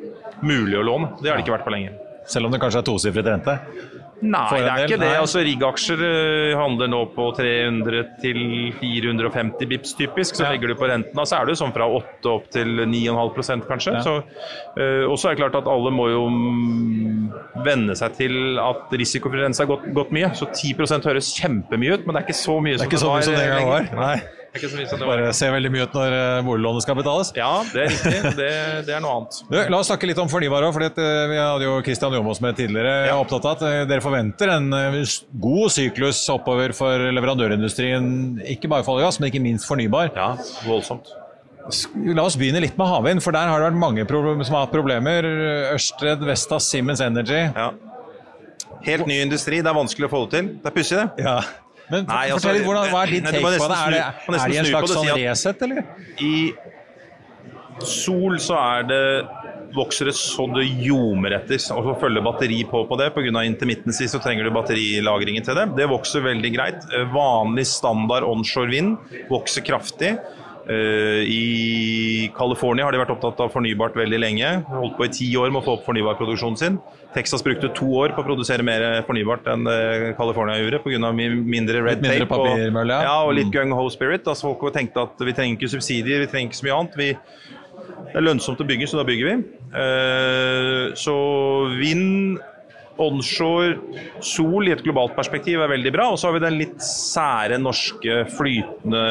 mulig 0.42 0.78
å 0.78 0.85
låne. 0.87 1.12
Det 1.23 1.30
har 1.30 1.38
det 1.38 1.47
ikke 1.47 1.57
vært 1.59 1.68
på 1.68 1.75
lenge. 1.76 1.95
Selv 2.28 2.49
om 2.49 2.52
det 2.52 2.61
kanskje 2.61 2.83
er 2.83 2.88
tosifret 2.88 3.30
rente? 3.30 3.54
Nei, 4.18 4.44
det 4.50 4.70
er 4.70 4.85
ikke 4.87 4.98
det. 5.00 5.11
Altså, 5.20 5.42
Rigg-aksjer 5.46 6.00
eh, 6.04 6.54
handler 6.59 6.90
nå 6.90 7.02
på 7.14 7.28
300 7.37 8.00
til 8.22 8.40
450 8.81 9.70
bips 9.70 9.94
typisk. 9.98 10.38
Så 10.38 10.46
ja. 10.46 10.52
legger 10.54 10.72
du 10.72 10.78
på 10.78 10.88
renten, 10.90 11.20
så 11.22 11.38
er 11.38 11.46
det 11.46 11.54
jo 11.54 11.61
sånn 11.62 11.74
fra 11.76 11.87
8 11.98 12.33
opp 12.33 12.48
til 12.54 12.85
9,5 12.88 13.66
kanskje. 13.68 13.94
Ja. 13.98 14.02
Så, 14.07 14.16
uh, 14.78 15.04
og 15.09 15.14
så 15.20 15.31
er 15.31 15.37
det 15.37 15.42
klart 15.42 15.61
at 15.61 15.70
alle 15.70 15.92
må 15.94 16.09
jo 16.11 16.24
venne 17.66 17.96
seg 17.98 18.16
til 18.18 18.59
at 18.62 18.90
risikofri 18.98 19.44
rense 19.44 19.62
har 19.62 19.70
gått, 19.70 19.87
gått, 19.96 20.11
mye. 20.14 20.33
Så 20.38 20.50
10% 20.50 21.09
høres 21.09 21.31
kjempemye 21.38 21.98
ut, 21.98 22.09
men 22.09 22.16
det 22.16 22.24
er 22.24 22.28
ikke 22.28 22.42
så 22.42 22.59
mye 22.64 22.76
det 22.78 22.88
er 22.88 22.92
ikke 22.92 23.02
som 23.04 23.14
det 23.14 23.20
var. 23.20 23.31
Som 23.31 23.38
det 23.38 23.96
var. 24.02 24.26
gang 24.26 24.38
var. 24.54 24.72
Nei. 24.78 24.87
Det 24.88 25.08
bare 25.08 25.32
ser 25.37 25.52
veldig 25.54 25.70
mye 25.74 25.84
ut 25.87 25.96
når 25.98 26.16
eh, 26.16 26.40
boliglånet 26.46 26.84
skal 26.84 26.96
betales. 26.98 27.30
Ja, 27.37 27.50
det 27.72 27.84
er 27.84 27.92
riktig. 27.92 28.32
Det, 28.38 28.48
det 28.88 28.94
er 28.96 29.04
noe 29.04 29.18
annet. 29.18 29.38
Du, 29.50 29.56
la 29.58 29.80
oss 29.80 29.90
snakke 29.90 30.08
litt 30.08 30.20
om 30.22 30.30
fornybar 30.30 30.66
òg. 30.68 30.74
for 30.76 30.84
vi 31.32 31.38
hadde 31.38 31.66
jo 31.66 31.76
Kristian 31.87 32.16
Jomås 32.16 32.42
med 32.44 32.58
tidligere. 32.58 32.94
Jeg 33.06 33.12
er 33.12 33.22
opptatt 33.22 33.48
av 33.48 33.56
at 33.58 33.64
eh, 33.68 33.84
dere 33.90 34.04
forventer 34.04 34.54
en 34.56 34.68
god 35.42 35.74
syklus 35.74 36.22
oppover 36.32 36.74
for 36.76 37.08
leverandørindustrien. 37.18 38.11
Ikke 38.56 38.70
bare 38.72 38.87
for 38.87 38.96
olje 38.96 39.06
og 39.06 39.12
gass, 39.12 39.20
men 39.22 39.32
ikke 39.32 39.44
minst 39.44 39.68
fornybar. 39.68 40.12
Ja, 40.16 40.32
voldsomt. 40.66 41.12
La 42.16 42.24
oss 42.24 42.38
begynne 42.40 42.62
litt 42.64 42.78
med 42.80 42.88
havvind, 42.88 43.20
for 43.20 43.37
der 43.37 43.50
har 43.50 43.61
det 43.61 43.68
vært 43.68 43.82
mange 43.82 44.06
som 44.08 44.56
har 44.56 44.64
hatt 44.64 44.72
problemer. 44.72 45.26
Ørsted, 45.74 46.24
Vestas, 46.24 46.70
Siemens 46.72 47.02
Energy. 47.04 47.44
Ja. 47.52 47.72
Helt 48.87 49.08
ny 49.11 49.18
industri, 49.20 49.61
det 49.61 49.68
er 49.68 49.76
vanskelig 49.76 50.08
å 50.08 50.12
få 50.12 50.24
det 50.24 50.38
til. 50.38 50.52
Det 50.62 50.70
er 50.70 50.76
pussig, 50.76 51.00
det. 51.00 51.26
Ja. 51.26 51.40
Men 51.88 52.09
Nei, 52.09 52.24
altså, 52.35 52.48
fortell, 52.48 52.64
hvordan, 52.66 52.90
Hva 52.92 53.03
er 53.05 53.12
din 53.14 53.29
take 53.29 53.42
på 53.42 53.53
det? 53.53 53.61
Er 53.61 53.94
det, 53.94 54.03
er 54.38 54.53
det 54.53 54.59
en 54.62 54.70
slags 54.72 54.94
sånn 54.96 55.12
reset, 55.16 55.62
eller? 55.68 55.85
I 56.20 56.35
Sol 57.88 58.40
så 58.42 58.57
er 58.59 58.88
det 58.88 59.03
vokser 59.77 60.09
det 60.09 60.14
så 60.16 60.46
det 60.53 60.64
ljomer 60.83 61.37
etter. 61.38 61.61
Og 61.74 61.87
så 61.87 61.94
følger 62.01 62.24
batteri 62.24 62.62
på 62.68 62.85
på 62.88 62.98
det. 63.01 63.11
Pga. 63.14 63.44
intermittency 63.44 64.09
så 64.11 64.20
trenger 64.22 64.48
du 64.48 64.55
batterilagringen 64.55 65.44
til 65.44 65.59
det. 65.59 65.66
Det 65.79 65.88
vokser 65.90 66.24
veldig 66.24 66.53
greit. 66.55 66.88
Eh, 66.94 67.07
vanlig 67.14 67.66
standard 67.70 68.27
onshore 68.27 68.70
vind 68.72 68.96
vokser 69.31 69.64
kraftig. 69.66 70.16
Uh, 70.68 71.23
I 71.25 72.31
California 72.37 72.85
har 72.87 72.94
de 72.94 73.01
vært 73.01 73.12
opptatt 73.14 73.40
av 73.44 73.53
fornybart 73.55 73.97
veldig 73.97 74.21
lenge. 74.21 74.51
Holdt 74.68 74.97
på 74.99 75.07
i 75.07 75.12
ti 75.14 75.29
år 75.40 75.53
med 75.53 75.62
å 75.62 75.66
få 75.66 75.77
opp 75.79 75.87
fornybarproduksjonen 75.87 76.59
sin. 76.61 76.81
Texas 77.14 77.44
brukte 77.44 77.71
to 77.77 77.88
år 78.03 78.12
på 78.16 78.25
å 78.25 78.27
produsere 78.27 78.66
mer 78.66 78.85
fornybart 79.07 79.49
enn 79.49 79.64
California 80.18 80.59
gjorde 80.61 80.83
pga. 80.85 81.12
mindre 81.14 81.85
red 81.87 82.03
mindre 82.05 82.27
tape 82.27 82.37
og, 82.42 82.90
ja, 82.90 83.16
og 83.25 83.33
litt 83.38 83.49
mm. 83.49 83.55
gung 83.55 83.73
ho 83.79 83.87
spirit. 83.92 84.27
Altså, 84.29 84.51
folk 84.51 84.75
tenkte 84.77 85.07
at 85.07 85.25
vi 85.25 85.37
trenger 85.37 85.57
ikke 85.57 85.73
subsidier, 85.73 86.21
vi 86.25 86.31
trenger 86.31 86.53
ikke 86.53 86.61
så 86.61 86.68
mye 86.68 86.77
annet. 86.83 87.01
Vi, 87.01 87.09
det 88.09 88.21
er 88.21 88.27
lønnsomt 88.27 88.61
å 88.61 88.68
bygge, 88.68 88.90
så 88.90 89.01
da 89.01 89.09
bygger 89.09 89.31
vi. 89.31 89.40
Uh, 89.73 90.85
så 90.99 91.16
vind 91.79 92.38
onshore 92.98 93.76
sol 94.24 94.68
i 94.68 94.74
et 94.74 94.82
globalt 94.84 95.14
perspektiv 95.16 95.62
er 95.62 95.70
veldig 95.72 95.92
bra. 95.94 96.11
Og 96.12 96.20
så 96.20 96.28
har 96.28 96.38
vi 96.38 96.44
den 96.44 96.58
litt 96.61 96.76
sære 96.84 97.61
norske 97.62 98.24
flytende 98.34 99.04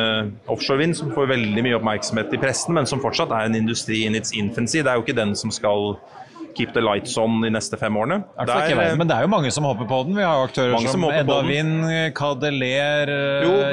offshorevind 0.52 0.98
som 1.00 1.14
får 1.16 1.32
veldig 1.34 1.66
mye 1.66 1.80
oppmerksomhet 1.80 2.36
i 2.36 2.42
pressen, 2.42 2.76
men 2.78 2.90
som 2.90 3.02
fortsatt 3.04 3.34
er 3.34 3.50
en 3.50 3.58
industri 3.60 4.04
in 4.08 4.18
its 4.20 4.36
infancy. 4.38 4.82
Det 4.84 4.92
er 4.92 5.00
jo 5.00 5.08
ikke 5.08 5.18
den 5.18 5.36
som 5.40 5.54
skal 5.54 5.96
keep 6.58 6.74
the 6.74 6.82
lights 6.82 7.18
on 7.22 7.42
de 7.44 7.52
neste 7.54 7.78
fem 7.78 7.98
årene. 7.98 8.24
Der, 8.50 8.96
men 8.98 9.10
det 9.10 9.18
er 9.18 9.28
jo 9.28 9.32
mange 9.32 9.52
som 9.54 9.68
hopper 9.68 9.86
på 9.90 10.04
den. 10.08 10.18
Vi 10.18 10.26
har 10.26 10.40
jo 10.42 10.48
aktører 10.50 10.88
som, 10.90 11.06
Eddavind, 11.14 11.84
Cadeler, 12.18 13.12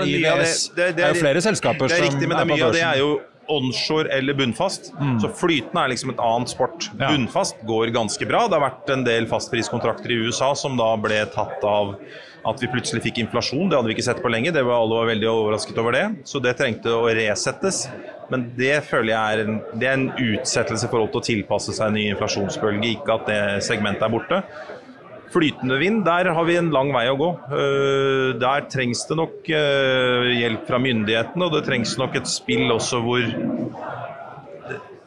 IDS. 0.04 0.68
Det, 0.68 0.76
det, 0.76 0.90
det, 0.90 0.90
det, 0.98 1.06
er 1.06 1.14
jo 1.14 1.22
flere 1.22 1.44
selskaper 1.44 1.88
som 1.88 1.96
er 1.96 2.04
på 2.04 2.04
børsen. 2.04 2.04
Det 2.04 2.04
er 2.04 2.10
riktig, 2.12 2.34
men 2.34 2.52
mye 2.52 2.66
av 2.68 2.76
det 2.76 2.84
er 2.84 3.00
jo 3.00 3.14
onshore 3.50 4.10
eller 4.14 4.34
bunnfast. 4.34 4.92
Mm. 5.00 5.16
Så 5.22 5.30
flytende 5.38 5.84
er 5.84 5.92
liksom 5.92 6.14
et 6.14 6.22
annet 6.22 6.52
sport. 6.52 6.90
Ja. 6.98 7.10
Bunnfast 7.12 7.64
går 7.68 7.92
ganske 7.94 8.28
bra. 8.28 8.46
Det 8.48 8.58
har 8.58 8.66
vært 8.66 8.92
en 8.94 9.04
del 9.06 9.28
fastpriskontrakter 9.30 10.12
i 10.14 10.20
USA 10.26 10.52
som 10.58 10.78
da 10.80 10.92
ble 11.00 11.24
tatt 11.34 11.64
av 11.68 11.96
at 12.44 12.60
vi 12.60 12.68
plutselig 12.68 13.00
fikk 13.06 13.22
inflasjon. 13.22 13.70
Det 13.70 13.78
hadde 13.78 13.88
vi 13.88 13.96
ikke 13.96 14.06
sett 14.06 14.20
på 14.22 14.32
lenge. 14.32 14.52
Det 14.52 14.64
var 14.66 14.82
Alle 14.82 15.00
var 15.00 15.08
veldig 15.08 15.28
overrasket 15.30 15.78
over 15.80 15.96
det. 15.96 16.04
Så 16.28 16.42
det 16.44 16.56
trengte 16.58 16.92
å 16.92 17.06
resettes. 17.08 17.86
Men 18.32 18.50
det 18.58 18.76
føler 18.88 19.14
jeg 19.14 19.34
er 19.36 19.44
en, 19.44 19.58
det 19.80 19.88
er 19.88 19.98
en 19.98 20.08
utsettelse 20.12 20.86
i 20.86 20.92
forhold 20.92 21.12
til 21.14 21.22
å 21.22 21.28
tilpasse 21.28 21.76
seg 21.76 21.90
en 21.90 21.98
ny 21.98 22.06
inflasjonsbølge, 22.12 22.96
ikke 22.98 23.18
at 23.18 23.28
det 23.28 23.42
segmentet 23.64 24.06
er 24.06 24.12
borte. 24.12 24.40
Flytende 25.34 25.80
vind, 25.80 26.04
der 26.06 26.30
har 26.30 26.46
vi 26.46 26.54
en 26.60 26.70
lang 26.70 26.92
vei 26.94 27.08
å 27.10 27.16
gå. 27.18 27.30
Eh, 27.58 28.28
der 28.38 28.68
trengs 28.70 29.02
det 29.08 29.18
nok 29.18 29.50
eh, 29.50 30.30
hjelp 30.38 30.68
fra 30.68 30.78
myndighetene, 30.78 31.48
og 31.48 31.56
det 31.56 31.64
trengs 31.66 31.96
nok 31.98 32.20
et 32.20 32.30
spill 32.30 32.70
også 32.74 33.02
hvor 33.02 33.26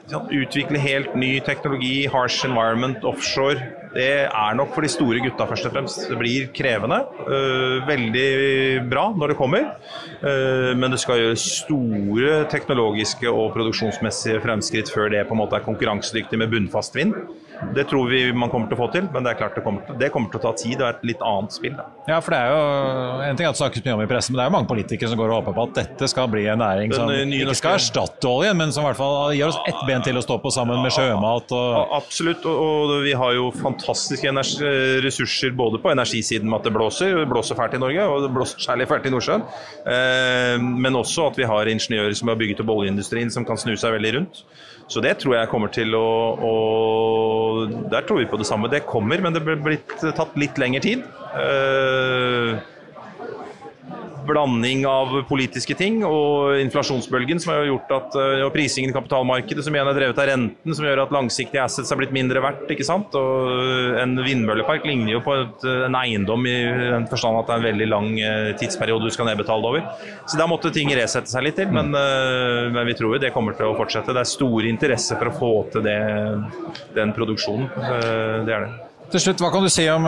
Utvikle 0.07 0.79
helt 0.79 1.17
ny 1.19 1.33
teknologi, 1.43 2.05
harsh 2.07 2.45
environment, 2.47 3.03
offshore. 3.03 3.59
Det 3.97 4.11
er 4.29 4.57
nok 4.57 4.75
for 4.75 4.85
de 4.85 4.91
store 4.91 5.21
gutta 5.23 5.47
først 5.49 5.69
og 5.69 5.73
fremst. 5.73 6.03
Det 6.11 6.17
blir 6.19 6.51
krevende. 6.55 6.99
Uh, 7.25 7.81
veldig 7.87 8.27
bra 8.91 9.07
når 9.17 9.33
det 9.33 9.39
kommer. 9.39 9.71
Uh, 10.21 10.77
men 10.77 10.93
det 10.93 11.01
skal 11.01 11.23
gjøres 11.23 11.47
store 11.63 12.43
teknologiske 12.51 13.31
og 13.31 13.55
produksjonsmessige 13.57 14.43
fremskritt 14.45 14.93
før 14.93 15.09
det 15.13 15.25
på 15.27 15.33
en 15.33 15.41
måte 15.41 15.57
er 15.57 15.65
konkurransedyktig 15.65 16.39
med 16.41 16.53
bunnfast 16.53 16.97
vind. 16.97 17.15
Det 17.73 17.87
tror 17.89 18.09
vi 18.09 18.19
man 18.37 18.51
kommer 18.53 18.69
til 18.69 18.77
å 18.77 18.81
få 18.83 18.87
til, 18.93 19.07
men 19.13 19.25
det 19.25 19.33
er 19.33 19.39
klart 19.39 19.55
det 19.57 19.63
kommer 19.65 19.97
det 19.97 20.11
kommer 20.13 20.29
til 20.29 20.39
å 20.39 20.43
ta 20.45 20.51
tid. 20.59 20.75
Det 20.77 20.85
er 20.85 20.97
et 20.97 21.05
litt 21.09 21.23
annet 21.25 21.55
spill. 21.55 21.73
Da. 21.77 21.87
Ja, 22.09 22.19
for 22.23 22.35
det 22.35 22.41
er 22.43 22.53
jo 22.53 23.23
en 23.27 23.39
ting 23.39 23.49
at 23.49 23.57
det 23.57 23.61
snakkes 23.61 23.85
mye 23.85 23.95
om 23.97 24.03
i 24.03 24.09
pressen, 24.09 24.33
men 24.33 24.39
det 24.39 24.45
er 24.45 24.51
jo 24.51 24.55
mange 24.57 24.69
politikere 24.69 25.11
som 25.11 25.19
går 25.19 25.33
og 25.33 25.39
håper 25.39 25.57
på 25.57 25.65
at 25.65 25.73
dette 25.79 26.09
skal 26.11 26.29
bli 26.31 26.45
en 26.51 26.61
næring 26.61 26.93
som 26.93 27.09
uh, 27.09 27.23
ikke 27.39 27.57
skal 27.57 27.79
erstatte 27.79 28.29
oljen, 28.29 28.57
men 28.59 28.73
som 28.75 28.85
i 28.85 28.89
hvert 28.91 28.99
fall 28.99 29.33
gir 29.35 29.49
oss 29.49 29.59
ett 29.69 29.81
ben 29.89 30.05
til 30.05 30.19
å 30.19 30.23
stå 30.25 30.37
på 30.43 30.53
sammen 30.53 30.83
med 30.85 30.93
sjømat. 30.93 31.55
Og... 31.57 31.95
Absolutt, 31.97 32.45
og, 32.45 32.61
og, 32.67 32.95
vi 33.07 33.15
har 33.17 33.33
jo 33.37 33.49
fantastiske 33.87 35.01
ressurser 35.03 35.51
både 35.55 35.79
på 35.79 35.91
energisiden 35.91 36.49
med 36.49 36.59
at 36.59 36.67
det 36.67 36.73
blåser, 36.75 37.15
det 37.21 37.29
blåser 37.31 37.55
fælt 37.55 37.77
i 37.77 37.81
Norge, 37.81 38.03
og 38.03 38.23
det 38.25 38.31
blåser 38.35 38.59
særlig 38.59 38.87
fælt 38.87 39.05
i 39.07 39.13
Nordsjøen. 39.13 39.43
Eh, 39.87 40.55
men 40.61 40.95
også 40.95 41.29
at 41.31 41.37
vi 41.37 41.47
har 41.47 41.71
ingeniører 41.71 42.15
som 42.17 42.31
har 42.31 42.39
bygget 42.39 42.63
opp 42.63 42.73
oljeindustrien 42.75 43.31
som 43.31 43.45
kan 43.47 43.59
snu 43.59 43.75
seg 43.77 43.95
veldig 43.97 44.15
rundt. 44.17 44.43
Så 44.87 45.01
det 45.03 45.17
tror 45.19 45.35
jeg 45.35 45.51
kommer 45.51 45.71
til 45.75 45.91
å, 45.99 46.07
å 46.39 46.53
Der 47.91 48.05
tror 48.07 48.21
vi 48.21 48.29
på 48.29 48.39
det 48.39 48.47
samme. 48.47 48.69
Det 48.71 48.85
kommer, 48.87 49.19
men 49.19 49.35
det 49.35 49.43
blir 49.43 49.59
blitt 49.59 49.99
tatt 49.99 50.37
litt 50.39 50.59
lengre 50.61 50.83
tid. 50.83 51.03
Blanding 54.27 54.83
av 54.89 55.13
politiske 55.29 55.75
ting 55.77 56.01
og 56.05 56.57
inflasjonsbølgen 56.61 57.39
som 57.41 57.53
har 57.53 57.67
gjort 57.67 57.93
at, 57.95 58.17
eh, 58.19 58.43
og 58.45 58.51
prisingen 58.55 58.91
i 58.91 58.95
kapitalmarkedet 58.95 59.65
som 59.65 59.75
igjen 59.75 59.89
er 59.91 59.97
drevet 59.97 60.21
av 60.21 60.29
renten, 60.29 60.75
som 60.75 60.87
gjør 60.87 61.03
at 61.05 61.13
langsiktige 61.15 61.63
assets 61.63 61.91
har 61.93 61.99
blitt 61.99 62.15
mindre 62.15 62.43
verdt. 62.43 62.67
ikke 62.71 62.87
sant? 62.87 63.15
Og 63.15 63.97
En 63.97 64.15
vindmøllepark 64.23 64.85
ligner 64.85 65.13
jo 65.15 65.21
på 65.25 65.33
et, 65.35 65.65
en 65.87 65.95
eiendom 65.97 66.45
i 66.47 66.55
den 66.91 67.07
forstand 67.09 67.39
at 67.39 67.47
det 67.47 67.55
er 67.55 67.61
en 67.61 67.67
veldig 67.67 67.87
lang 67.89 68.09
eh, 68.19 68.51
tidsperiode 68.59 69.07
du 69.07 69.13
skal 69.13 69.29
nedbetale 69.29 69.63
det 69.63 69.71
over. 69.71 70.09
Så 70.27 70.39
der 70.39 70.51
måtte 70.51 70.73
ting 70.73 70.91
resette 70.95 71.31
seg 71.31 71.47
litt 71.47 71.57
til, 71.59 71.71
men, 71.73 71.93
eh, 71.95 72.67
men 72.73 72.85
vi 72.87 72.97
tror 72.97 73.15
jo 73.15 73.21
det 73.23 73.33
kommer 73.35 73.57
til 73.57 73.71
å 73.71 73.77
fortsette. 73.77 74.13
Det 74.13 74.23
er 74.23 74.29
store 74.29 74.69
interesse 74.69 75.17
for 75.17 75.31
å 75.31 75.37
få 75.37 75.53
til 75.73 75.87
det, 75.87 75.99
den 76.97 77.15
produksjonen. 77.15 77.71
Det 78.47 78.53
er 78.53 78.67
det. 78.67 78.75
Til 79.07 79.21
slutt, 79.23 79.39
Hva 79.39 79.49
kan 79.53 79.63
du 79.63 79.69
si 79.71 79.85
om 79.87 80.03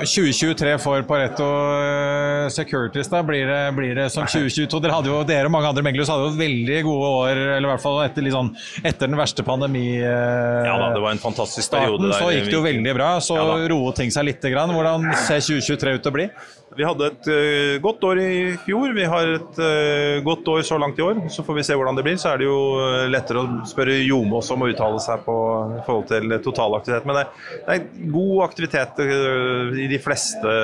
2023 0.00 0.70
eh, 0.72 0.78
for 0.80 1.04
Pareto 1.04 1.44
eh, 1.76 2.46
Securities? 2.52 3.10
da? 3.12 3.20
Blir 3.26 3.44
det, 3.50 3.58
blir 3.76 3.92
det 3.98 4.06
som 4.14 4.24
2022? 4.24 4.80
Dere, 4.80 5.00
jo, 5.04 5.18
dere 5.28 5.50
og 5.50 5.52
mange 5.52 5.68
andre 5.68 5.84
meglere 5.84 6.08
hadde 6.08 6.30
jo 6.30 6.38
veldig 6.38 6.78
gode 6.86 7.10
år, 7.18 7.42
eller 7.58 7.68
i 7.68 7.72
hvert 7.74 7.84
fall 7.84 8.00
etter, 8.06 8.30
sånn, 8.32 8.54
etter 8.80 9.10
den 9.12 9.20
verste 9.20 9.44
pandemi... 9.44 9.84
Eh, 10.00 10.64
ja 10.64 10.78
da, 10.80 10.88
det 10.96 11.04
var 11.04 11.12
en 11.12 11.20
fantastisk 11.20 11.76
periode. 11.76 12.08
Starten, 12.08 12.16
så 12.24 12.32
gikk 12.32 12.48
det 12.48 12.56
jo 12.56 12.64
veldig 12.64 12.96
bra. 12.96 13.10
Så 13.24 13.36
ja, 13.36 13.60
roet 13.74 14.00
ting 14.00 14.14
seg 14.14 14.30
litt. 14.30 14.48
Hvordan 14.54 15.10
ser 15.26 15.44
2023 15.44 15.96
ut 15.98 16.06
til 16.06 16.14
å 16.14 16.16
bli? 16.16 16.28
Vi 16.74 16.84
hadde 16.86 17.08
et 17.10 17.28
uh, 17.30 17.74
godt 17.82 18.04
år 18.08 18.20
i 18.22 18.32
fjor. 18.64 18.94
Vi 18.96 19.06
har 19.10 19.30
et 19.36 19.60
uh, 19.60 20.22
godt 20.26 20.48
år 20.50 20.64
så 20.66 20.78
langt 20.80 20.98
i 20.98 21.04
år. 21.04 21.22
Så 21.30 21.44
får 21.46 21.58
vi 21.58 21.66
se 21.66 21.76
hvordan 21.78 21.98
det 21.98 22.04
blir. 22.06 22.18
Så 22.20 22.32
er 22.32 22.42
det 22.42 22.48
jo 22.48 22.58
uh, 22.80 23.04
lettere 23.10 23.44
å 23.44 23.60
spørre 23.68 24.00
Jomås 24.02 24.50
om 24.54 24.64
å 24.66 24.70
uttale 24.72 25.02
seg 25.02 25.22
på 25.26 25.36
i 25.78 25.84
forhold 25.86 26.10
til 26.10 26.36
totalaktivitet. 26.44 27.06
Men 27.08 27.20
det, 27.20 27.24
det 27.68 27.78
er 27.78 28.10
god 28.16 28.44
aktivitet 28.48 29.02
i 29.04 29.88
de 29.90 30.02
fleste 30.02 30.58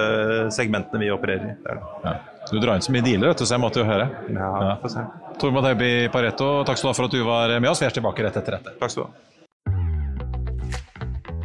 segmentene 0.55 1.03
vi 1.05 1.15
opererer 1.15 1.53
i. 1.53 1.57
Det 1.63 1.79
det. 1.79 1.89
Ja. 2.05 2.19
Du 2.51 2.59
drar 2.59 2.79
inn 2.79 2.83
så 2.83 2.93
mye 2.95 3.05
dealer, 3.05 3.31
vet 3.31 3.43
du, 3.43 3.47
så 3.47 3.55
jeg 3.55 3.63
måtte 3.63 3.83
jo 3.83 3.87
høre. 3.87 4.09
Ja, 4.33 4.51
ja. 4.73 5.05
Tormod 5.39 5.67
Heby 5.69 6.09
Pareto, 6.13 6.53
takk 6.67 6.81
skal 6.81 6.89
du 6.89 6.93
ha 6.93 6.99
for 6.99 7.11
at 7.11 7.15
du 7.15 7.23
var 7.27 7.53
med 7.61 7.71
oss. 7.71 7.83
Vi 7.83 7.87
er 7.87 7.95
tilbake 7.95 8.27
rett 8.27 8.41
etter 8.41 8.59
dette. 8.59 8.75
Takk 8.81 8.95
skal 8.97 9.07
du 9.07 9.11
ha. 9.11 9.30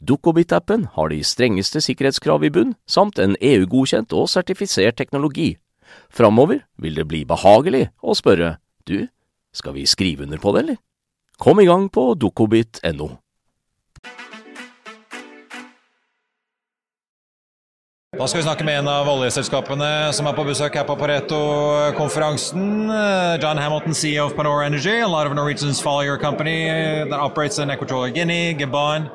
Dukkobit-appen 0.00 0.88
har 0.96 1.12
de 1.12 1.22
strengeste 1.24 1.82
sikkerhetskrav 1.84 2.44
i 2.44 2.52
bunn, 2.52 2.76
samt 2.86 3.18
en 3.22 3.36
EU-godkjent 3.40 4.12
og 4.16 4.30
sertifisert 4.32 4.98
teknologi. 5.00 5.56
Framover 6.12 6.62
vil 6.80 6.96
det 6.96 7.08
bli 7.08 7.24
behagelig 7.28 7.88
å 8.02 8.16
spørre 8.16 8.56
du, 8.88 9.08
skal 9.52 9.76
vi 9.76 9.88
skrive 9.88 10.24
under 10.24 10.40
på 10.40 10.54
det, 10.54 10.64
eller? 10.64 10.80
Kom 11.42 11.60
i 11.60 11.66
gang 11.68 11.88
på 11.92 12.12
dukkobit.no. 12.14 13.10
Da 18.12 18.26
skal 18.28 18.42
vi 18.42 18.44
snakke 18.44 18.64
med 18.68 18.82
en 18.82 18.88
av 18.92 19.08
oljeselskapene 19.08 20.12
som 20.12 20.26
er 20.28 20.34
på 20.36 20.44
besøk 20.44 20.74
her 20.76 20.84
på 20.84 20.94
Pareto-konferansen. 21.00 22.92
John 23.40 23.56
Hamilton, 23.56 23.94
CEO 23.96 24.26
of 24.26 24.36
Panora 24.36 24.66
Energy. 24.66 25.00
A 25.00 25.08
lot 25.08 25.26
of 25.26 25.32
Norwegians 25.32 25.80
follow 25.80 26.02
your 26.04 26.18
company 26.18 26.68
that 27.08 27.18
operates 27.18 27.58
in 27.58 27.70
Equatorial 27.70 28.12
Guinea, 28.12 28.52
Gabon. 28.52 29.08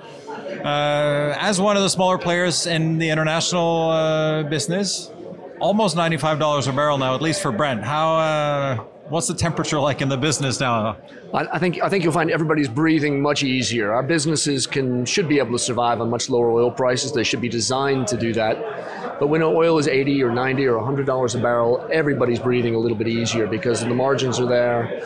Uh, 0.48 1.36
as 1.40 1.60
one 1.60 1.76
of 1.76 1.84
the 1.84 1.90
smaller 1.90 2.18
players 2.18 2.68
in 2.68 2.98
the 2.98 3.10
international 3.10 3.90
uh, 3.90 4.44
business, 4.44 5.12
almost 5.60 5.96
$95 5.96 6.68
a 6.68 6.72
barrel 6.72 6.98
now, 6.98 7.16
at 7.16 7.22
least 7.22 7.42
for 7.42 7.52
Brent. 7.52 7.84
How, 7.84 8.18
uh, 8.18 8.76
what's 9.10 9.28
the 9.28 9.34
temperature 9.34 9.80
like 9.80 10.02
in 10.02 10.10
the 10.10 10.18
business 10.18 10.60
now? 10.60 10.98
I, 11.34 11.48
I, 11.54 11.60
think 11.60 11.82
I 11.82 11.90
think 11.90 12.04
you'll 12.04 12.14
find 12.14 12.32
everybody's 12.32 12.70
breathing 12.70 13.22
much 13.22 13.44
easier. 13.44 13.94
Our 13.94 14.04
businesses 14.04 14.66
can 14.66 15.06
should 15.06 15.28
be 15.28 15.40
able 15.40 15.52
to 15.52 15.60
survive 15.60 16.00
on 16.00 16.10
much 16.10 16.30
lower 16.30 16.52
oil 16.52 16.72
prices. 16.72 17.12
They 17.12 17.24
should 17.24 17.42
be 17.42 17.50
designed 17.50 18.08
to 18.08 18.18
do 18.18 18.34
that. 18.34 19.20
But 19.20 19.28
when 19.28 19.42
oil 19.42 19.80
is 19.80 19.88
80 19.88 20.24
or 20.24 20.32
90 20.32 20.66
or 20.66 20.78
100 20.78 21.06
dollars 21.06 21.36
a 21.36 21.40
barrel, 21.40 21.88
everybody's 21.92 22.40
breathing 22.40 22.76
a 22.76 22.80
little 22.80 22.98
bit 22.98 23.08
easier 23.08 23.48
because 23.48 23.82
the 23.82 23.94
margins 23.94 24.40
are 24.40 24.48
there. 24.48 25.00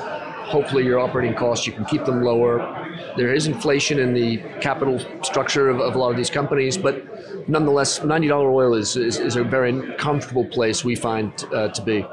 Hopefully, 0.46 0.84
your 0.84 1.00
operating 1.00 1.34
costs 1.36 1.66
you 1.66 1.74
can 1.74 1.86
keep 1.86 2.06
them 2.06 2.22
lower 2.22 2.81
There 3.18 3.34
is 3.34 3.48
inflation 3.48 4.00
in 4.00 4.14
the 4.14 4.38
capital 4.62 5.00
structure 5.24 5.70
of, 5.70 5.80
of 5.80 5.96
a 5.96 5.98
lot 5.98 6.12
of 6.12 6.18
these 6.18 6.30
companies, 6.30 6.78
but 6.78 7.50
nonetheless, 7.50 8.00
$90 8.00 8.32
oil 8.32 8.74
is, 8.74 8.96
is, 8.96 9.20
is 9.20 9.36
a 9.36 9.44
very 9.44 9.94
comfortable 9.98 10.46
place 10.46 10.84
we 10.84 10.96
find 10.96 11.46
uh, 11.54 11.70
to 11.70 11.82
be. 11.82 12.06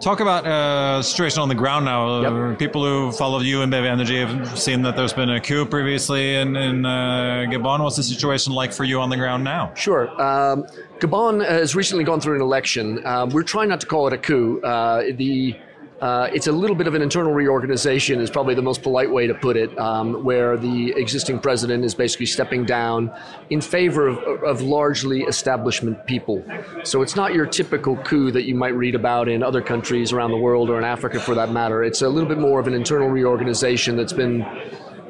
Talk 0.00 0.20
about 0.20 0.46
uh, 0.46 1.00
situation 1.02 1.40
on 1.40 1.48
the 1.48 1.54
ground 1.54 1.84
now. 1.84 2.48
Yep. 2.48 2.58
People 2.58 2.84
who 2.84 3.12
follow 3.12 3.40
you 3.40 3.62
and 3.62 3.70
BEV 3.70 3.84
Energy 3.84 4.20
have 4.20 4.58
seen 4.58 4.82
that 4.82 4.96
there's 4.96 5.12
been 5.12 5.30
a 5.30 5.40
coup 5.40 5.64
previously 5.64 6.34
in, 6.34 6.56
in 6.56 6.84
uh, 6.84 7.46
Gabon. 7.48 7.82
What's 7.82 7.96
the 7.96 8.02
situation 8.02 8.52
like 8.52 8.72
for 8.72 8.84
you 8.84 9.00
on 9.00 9.08
the 9.08 9.16
ground 9.16 9.44
now? 9.44 9.72
Sure. 9.74 10.10
Um, 10.20 10.66
Gabon 10.98 11.46
has 11.48 11.74
recently 11.74 12.04
gone 12.04 12.20
through 12.20 12.36
an 12.36 12.42
election. 12.42 13.04
Uh, 13.06 13.26
we're 13.30 13.44
trying 13.44 13.68
not 13.68 13.80
to 13.80 13.86
call 13.86 14.06
it 14.06 14.12
a 14.12 14.18
coup. 14.18 14.60
Uh, 14.62 15.04
the 15.16 15.56
uh, 16.04 16.28
it's 16.34 16.48
a 16.48 16.52
little 16.52 16.76
bit 16.76 16.86
of 16.86 16.94
an 16.94 17.00
internal 17.00 17.32
reorganization, 17.32 18.20
is 18.20 18.28
probably 18.28 18.54
the 18.54 18.60
most 18.60 18.82
polite 18.82 19.10
way 19.10 19.26
to 19.26 19.32
put 19.32 19.56
it, 19.56 19.76
um, 19.78 20.22
where 20.22 20.54
the 20.54 20.92
existing 20.98 21.38
president 21.38 21.82
is 21.82 21.94
basically 21.94 22.26
stepping 22.26 22.66
down 22.66 23.10
in 23.48 23.58
favor 23.58 24.06
of, 24.06 24.18
of, 24.42 24.60
largely 24.60 25.22
establishment 25.22 26.06
people. 26.06 26.44
So 26.82 27.00
it's 27.00 27.16
not 27.16 27.32
your 27.32 27.46
typical 27.46 27.96
coup 27.96 28.30
that 28.32 28.44
you 28.44 28.54
might 28.54 28.74
read 28.74 28.94
about 28.94 29.30
in 29.30 29.42
other 29.42 29.62
countries 29.62 30.12
around 30.12 30.32
the 30.32 30.36
world 30.36 30.68
or 30.68 30.76
in 30.76 30.84
Africa 30.84 31.18
for 31.18 31.34
that 31.36 31.52
matter. 31.52 31.82
It's 31.82 32.02
a 32.02 32.08
little 32.10 32.28
bit 32.28 32.38
more 32.38 32.60
of 32.60 32.66
an 32.66 32.74
internal 32.74 33.08
reorganization 33.08 33.96
that's 33.96 34.12
been 34.12 34.42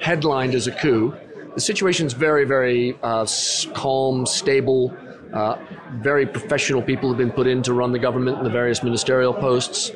headlined 0.00 0.54
as 0.54 0.68
a 0.68 0.72
coup. 0.72 1.12
The 1.56 1.60
situation's 1.60 2.12
very, 2.12 2.44
very 2.44 2.96
uh, 3.02 3.26
calm, 3.74 4.26
stable. 4.26 4.96
Uh, 5.32 5.58
very 5.94 6.24
professional 6.24 6.80
people 6.80 7.08
have 7.08 7.18
been 7.18 7.32
put 7.32 7.48
in 7.48 7.64
to 7.64 7.74
run 7.74 7.90
the 7.90 7.98
government 7.98 8.38
in 8.38 8.44
the 8.44 8.50
various 8.50 8.84
ministerial 8.84 9.34
posts. 9.34 9.90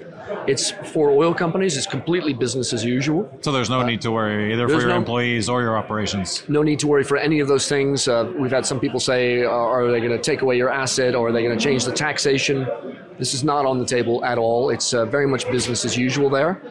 It's 0.47 0.71
for 0.93 1.11
oil 1.11 1.35
companies. 1.35 1.77
It's 1.77 1.87
completely 1.87 2.33
business 2.33 2.73
as 2.73 2.85
usual. 2.85 3.31
So 3.41 3.53
there's 3.53 3.71
no 3.71 3.81
uh, 3.81 3.87
need 3.87 4.01
to 4.03 4.11
worry 4.11 4.53
either 4.53 4.69
for 4.69 4.81
your 4.81 4.89
no, 4.89 4.97
employees 4.97 5.49
or 5.49 5.63
your 5.63 5.77
operations. 5.77 6.49
No 6.49 6.63
need 6.63 6.79
to 6.81 6.87
worry 6.87 7.05
for 7.05 7.17
any 7.17 7.41
of 7.41 7.49
those 7.49 7.69
things. 7.69 8.09
Uh, 8.09 8.33
we've 8.39 8.51
had 8.51 8.67
some 8.67 8.81
people 8.81 9.01
say, 9.01 9.45
uh, 9.45 9.51
"Are 9.51 9.91
they 9.91 10.01
going 10.01 10.13
to 10.13 10.19
take 10.19 10.43
away 10.43 10.57
your 10.57 10.71
asset, 10.71 11.15
or 11.15 11.29
are 11.29 11.33
they 11.33 11.43
going 11.43 11.57
to 11.57 11.63
change 11.63 11.85
the 11.85 11.93
taxation?" 11.93 12.67
This 13.19 13.35
is 13.35 13.43
not 13.43 13.67
on 13.67 13.79
the 13.79 13.85
table 13.85 14.25
at 14.25 14.39
all. 14.39 14.71
It's 14.71 14.95
uh, 14.95 15.05
very 15.05 15.27
much 15.27 15.51
business 15.51 15.85
as 15.85 15.97
usual 15.97 16.31
there. 16.31 16.63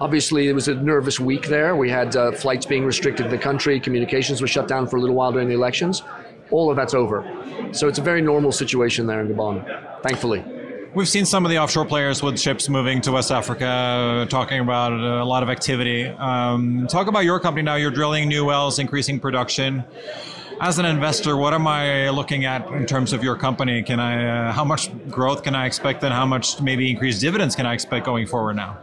Obviously, 0.00 0.46
it 0.46 0.52
was 0.52 0.68
a 0.68 0.74
nervous 0.74 1.18
week 1.18 1.48
there. 1.48 1.74
We 1.74 1.90
had 1.90 2.14
uh, 2.14 2.30
flights 2.30 2.66
being 2.66 2.84
restricted 2.84 3.26
in 3.26 3.32
the 3.32 3.38
country. 3.38 3.80
Communications 3.80 4.40
were 4.40 4.46
shut 4.46 4.68
down 4.68 4.86
for 4.86 4.96
a 4.96 5.00
little 5.00 5.16
while 5.16 5.32
during 5.32 5.48
the 5.48 5.54
elections. 5.54 6.02
All 6.50 6.70
of 6.70 6.76
that's 6.76 6.94
over. 6.94 7.24
So 7.72 7.88
it's 7.88 7.98
a 7.98 8.02
very 8.02 8.22
normal 8.22 8.52
situation 8.52 9.06
there 9.06 9.20
in 9.20 9.28
Gabon, 9.28 10.02
thankfully. 10.02 10.44
We've 10.94 11.08
seen 11.08 11.26
some 11.26 11.44
of 11.44 11.50
the 11.50 11.58
offshore 11.58 11.84
players 11.84 12.22
with 12.22 12.40
ships 12.40 12.68
moving 12.68 13.02
to 13.02 13.12
West 13.12 13.30
Africa, 13.30 14.26
talking 14.30 14.60
about 14.60 14.92
a 14.92 15.24
lot 15.24 15.42
of 15.42 15.50
activity. 15.50 16.06
Um, 16.06 16.86
talk 16.88 17.08
about 17.08 17.24
your 17.24 17.38
company 17.38 17.62
now. 17.62 17.74
You're 17.74 17.90
drilling 17.90 18.26
new 18.26 18.46
wells, 18.46 18.78
increasing 18.78 19.20
production. 19.20 19.84
As 20.60 20.78
an 20.78 20.86
investor, 20.86 21.36
what 21.36 21.52
am 21.52 21.66
I 21.66 22.08
looking 22.08 22.46
at 22.46 22.66
in 22.68 22.86
terms 22.86 23.12
of 23.12 23.22
your 23.22 23.36
company? 23.36 23.82
Can 23.82 24.00
I, 24.00 24.48
uh, 24.48 24.52
how 24.52 24.64
much 24.64 24.90
growth 25.08 25.42
can 25.42 25.54
I 25.54 25.66
expect, 25.66 26.02
and 26.02 26.12
how 26.12 26.24
much 26.26 26.60
maybe 26.60 26.90
increased 26.90 27.20
dividends 27.20 27.54
can 27.54 27.66
I 27.66 27.74
expect 27.74 28.06
going 28.06 28.26
forward 28.26 28.56
now? 28.56 28.78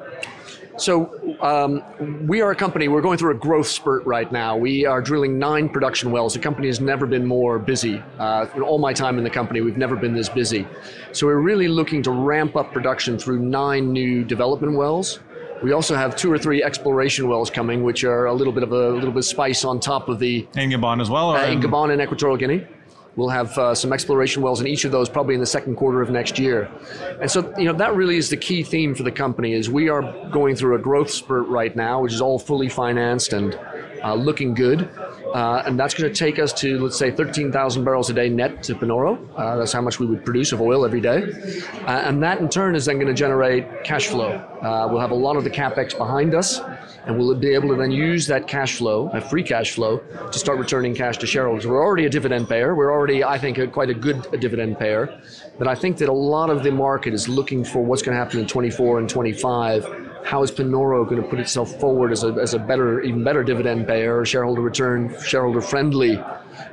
So 0.77 1.37
um, 1.41 2.27
we 2.27 2.41
are 2.41 2.51
a 2.51 2.55
company. 2.55 2.87
We're 2.87 3.01
going 3.01 3.17
through 3.17 3.31
a 3.31 3.39
growth 3.39 3.67
spurt 3.67 4.05
right 4.05 4.29
now. 4.31 4.57
We 4.57 4.85
are 4.85 5.01
drilling 5.01 5.39
nine 5.39 5.69
production 5.69 6.11
wells. 6.11 6.33
The 6.33 6.39
company 6.39 6.67
has 6.67 6.81
never 6.81 7.05
been 7.05 7.25
more 7.25 7.59
busy. 7.59 8.03
Uh, 8.19 8.47
in 8.55 8.61
all 8.61 8.77
my 8.77 8.91
time 8.91 9.17
in 9.17 9.23
the 9.23 9.29
company, 9.29 9.61
we've 9.61 9.77
never 9.77 9.95
been 9.95 10.13
this 10.13 10.27
busy. 10.27 10.67
So 11.13 11.27
we're 11.27 11.39
really 11.39 11.67
looking 11.67 12.03
to 12.03 12.11
ramp 12.11 12.55
up 12.55 12.73
production 12.73 13.17
through 13.17 13.39
nine 13.39 13.93
new 13.93 14.25
development 14.25 14.75
wells. 14.75 15.19
We 15.63 15.71
also 15.71 15.95
have 15.95 16.15
two 16.15 16.31
or 16.31 16.37
three 16.37 16.61
exploration 16.61 17.29
wells 17.29 17.49
coming, 17.49 17.83
which 17.83 18.03
are 18.03 18.25
a 18.25 18.33
little 18.33 18.51
bit 18.51 18.63
of 18.63 18.73
a, 18.73 18.89
little 18.89 19.11
bit 19.11 19.19
of 19.19 19.25
spice 19.25 19.63
on 19.63 19.79
top 19.79 20.09
of 20.09 20.19
the 20.19 20.47
in 20.55 20.69
Gabon 20.69 21.01
as 21.01 21.09
well. 21.09 21.31
Uh, 21.31 21.45
in 21.45 21.61
Gabon 21.61 21.91
and 21.91 22.01
Equatorial 22.01 22.37
Guinea. 22.37 22.67
We'll 23.15 23.29
have 23.29 23.57
uh, 23.57 23.73
some 23.73 23.93
exploration 23.93 24.41
wells 24.41 24.59
in 24.59 24.67
each 24.67 24.83
of 24.83 24.91
those 24.91 25.07
probably 25.09 25.35
in 25.35 25.39
the 25.39 25.45
second 25.45 25.75
quarter 25.75 26.01
of 26.01 26.09
next 26.09 26.37
year. 26.37 26.69
And 27.21 27.31
so, 27.31 27.53
you 27.57 27.65
know, 27.65 27.73
that 27.73 27.95
really 27.95 28.17
is 28.17 28.29
the 28.29 28.37
key 28.37 28.61
theme 28.63 28.93
for 28.93 29.03
the 29.03 29.11
company 29.11 29.53
is 29.53 29.69
we 29.69 29.87
are 29.89 30.01
going 30.29 30.55
through 30.55 30.75
a 30.75 30.79
growth 30.79 31.09
spurt 31.09 31.47
right 31.47 31.75
now, 31.75 32.01
which 32.01 32.13
is 32.13 32.21
all 32.21 32.37
fully 32.37 32.67
financed 32.67 33.31
and 33.33 33.57
uh, 34.03 34.13
looking 34.13 34.53
good. 34.53 34.89
Uh, 35.33 35.63
and 35.65 35.79
that's 35.79 35.93
going 35.93 36.11
to 36.11 36.17
take 36.17 36.39
us 36.39 36.53
to, 36.53 36.79
let's 36.79 36.97
say, 36.97 37.11
13,000 37.11 37.83
barrels 37.83 38.09
a 38.09 38.13
day 38.13 38.29
net 38.29 38.63
to 38.63 38.75
Panoro. 38.75 39.27
Uh, 39.35 39.57
that's 39.57 39.73
how 39.73 39.81
much 39.81 39.99
we 39.99 40.05
would 40.05 40.23
produce 40.23 40.51
of 40.51 40.61
oil 40.61 40.85
every 40.85 41.01
day. 41.01 41.23
Uh, 41.85 42.03
and 42.05 42.21
that 42.23 42.39
in 42.39 42.49
turn 42.49 42.75
is 42.75 42.85
then 42.85 42.95
going 42.95 43.07
to 43.07 43.13
generate 43.13 43.83
cash 43.83 44.07
flow. 44.07 44.31
Uh, 44.61 44.87
we'll 44.89 45.01
have 45.01 45.11
a 45.11 45.15
lot 45.15 45.35
of 45.35 45.43
the 45.43 45.49
capex 45.49 45.97
behind 45.97 46.33
us 46.33 46.59
and 47.05 47.17
we'll 47.17 47.35
be 47.35 47.53
able 47.53 47.69
to 47.69 47.75
then 47.75 47.91
use 47.91 48.27
that 48.27 48.47
cash 48.47 48.77
flow, 48.77 49.09
that 49.13 49.29
free 49.29 49.43
cash 49.43 49.73
flow, 49.73 49.99
to 50.31 50.39
start 50.39 50.57
returning 50.57 50.95
cash 50.95 51.17
to 51.19 51.27
shareholders. 51.27 51.67
We're 51.67 51.83
already 51.83 52.05
a 52.05 52.09
dividend 52.09 52.49
payer. 52.49 52.73
We're 52.73 52.91
already, 52.91 53.23
I 53.23 53.37
think, 53.37 53.57
a, 53.57 53.67
quite 53.67 53.89
a 53.89 53.93
good 53.93 54.27
a 54.33 54.37
dividend 54.37 54.79
payer. 54.79 55.21
But 55.59 55.67
I 55.67 55.75
think 55.75 55.97
that 55.97 56.09
a 56.09 56.13
lot 56.13 56.49
of 56.49 56.63
the 56.63 56.71
market 56.71 57.13
is 57.13 57.29
looking 57.29 57.63
for 57.63 57.83
what's 57.83 58.01
going 58.01 58.15
to 58.15 58.23
happen 58.23 58.39
in 58.39 58.47
24 58.47 58.99
and 58.99 59.09
25. 59.09 60.04
How 60.25 60.41
is 60.41 60.51
Panoro 60.51 61.07
going 61.07 61.21
to 61.21 61.27
put 61.27 61.39
itself 61.39 61.79
forward 61.79 62.11
as 62.11 62.23
a, 62.23 62.29
as 62.41 62.55
a 62.55 62.59
better, 62.59 63.01
even 63.01 63.23
better 63.23 63.43
dividend 63.43 63.85
payer, 63.85 64.25
shareholder 64.25 64.61
return, 64.61 65.15
shareholder 65.23 65.61
friendly 65.61 66.17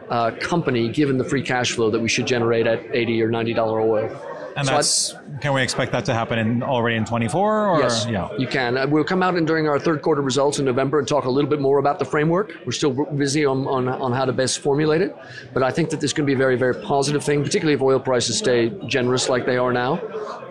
uh, 0.08 0.30
company, 0.40 0.88
given 0.88 1.18
the 1.18 1.24
free 1.24 1.42
cash 1.42 1.72
flow 1.72 1.90
that 1.90 2.00
we 2.00 2.08
should 2.08 2.26
generate 2.26 2.66
at 2.66 2.82
80 2.94 3.22
or 3.22 3.30
90 3.30 3.52
dollar 3.52 3.80
oil? 3.80 4.08
And 4.56 4.66
so 4.66 4.74
that's 4.74 5.14
can 5.40 5.52
we 5.54 5.62
expect 5.62 5.92
that 5.92 6.04
to 6.04 6.14
happen 6.14 6.38
in 6.38 6.62
already 6.62 6.96
in 6.96 7.04
24? 7.04 7.66
Or, 7.66 7.80
yes, 7.80 8.06
yeah. 8.08 8.28
you 8.38 8.46
can. 8.46 8.76
Uh, 8.76 8.86
we'll 8.86 9.04
come 9.04 9.22
out 9.22 9.34
and 9.34 9.46
during 9.46 9.68
our 9.68 9.78
third 9.78 10.02
quarter 10.02 10.22
results 10.22 10.58
in 10.58 10.64
November 10.64 10.98
and 10.98 11.08
talk 11.08 11.24
a 11.24 11.30
little 11.30 11.50
bit 11.50 11.60
more 11.60 11.78
about 11.78 11.98
the 11.98 12.04
framework. 12.04 12.52
We're 12.64 12.72
still 12.72 12.92
busy 12.92 13.44
on, 13.44 13.66
on, 13.66 13.88
on 13.88 14.12
how 14.12 14.24
to 14.24 14.32
best 14.32 14.60
formulate 14.60 15.00
it, 15.00 15.16
but 15.52 15.62
I 15.62 15.70
think 15.70 15.90
that 15.90 16.00
this 16.00 16.12
can 16.12 16.24
be 16.24 16.34
a 16.34 16.36
very 16.36 16.56
very 16.56 16.74
positive 16.74 17.24
thing, 17.24 17.42
particularly 17.42 17.74
if 17.74 17.82
oil 17.82 17.98
prices 17.98 18.38
stay 18.38 18.70
generous 18.86 19.28
like 19.28 19.46
they 19.46 19.56
are 19.56 19.72
now. 19.72 20.00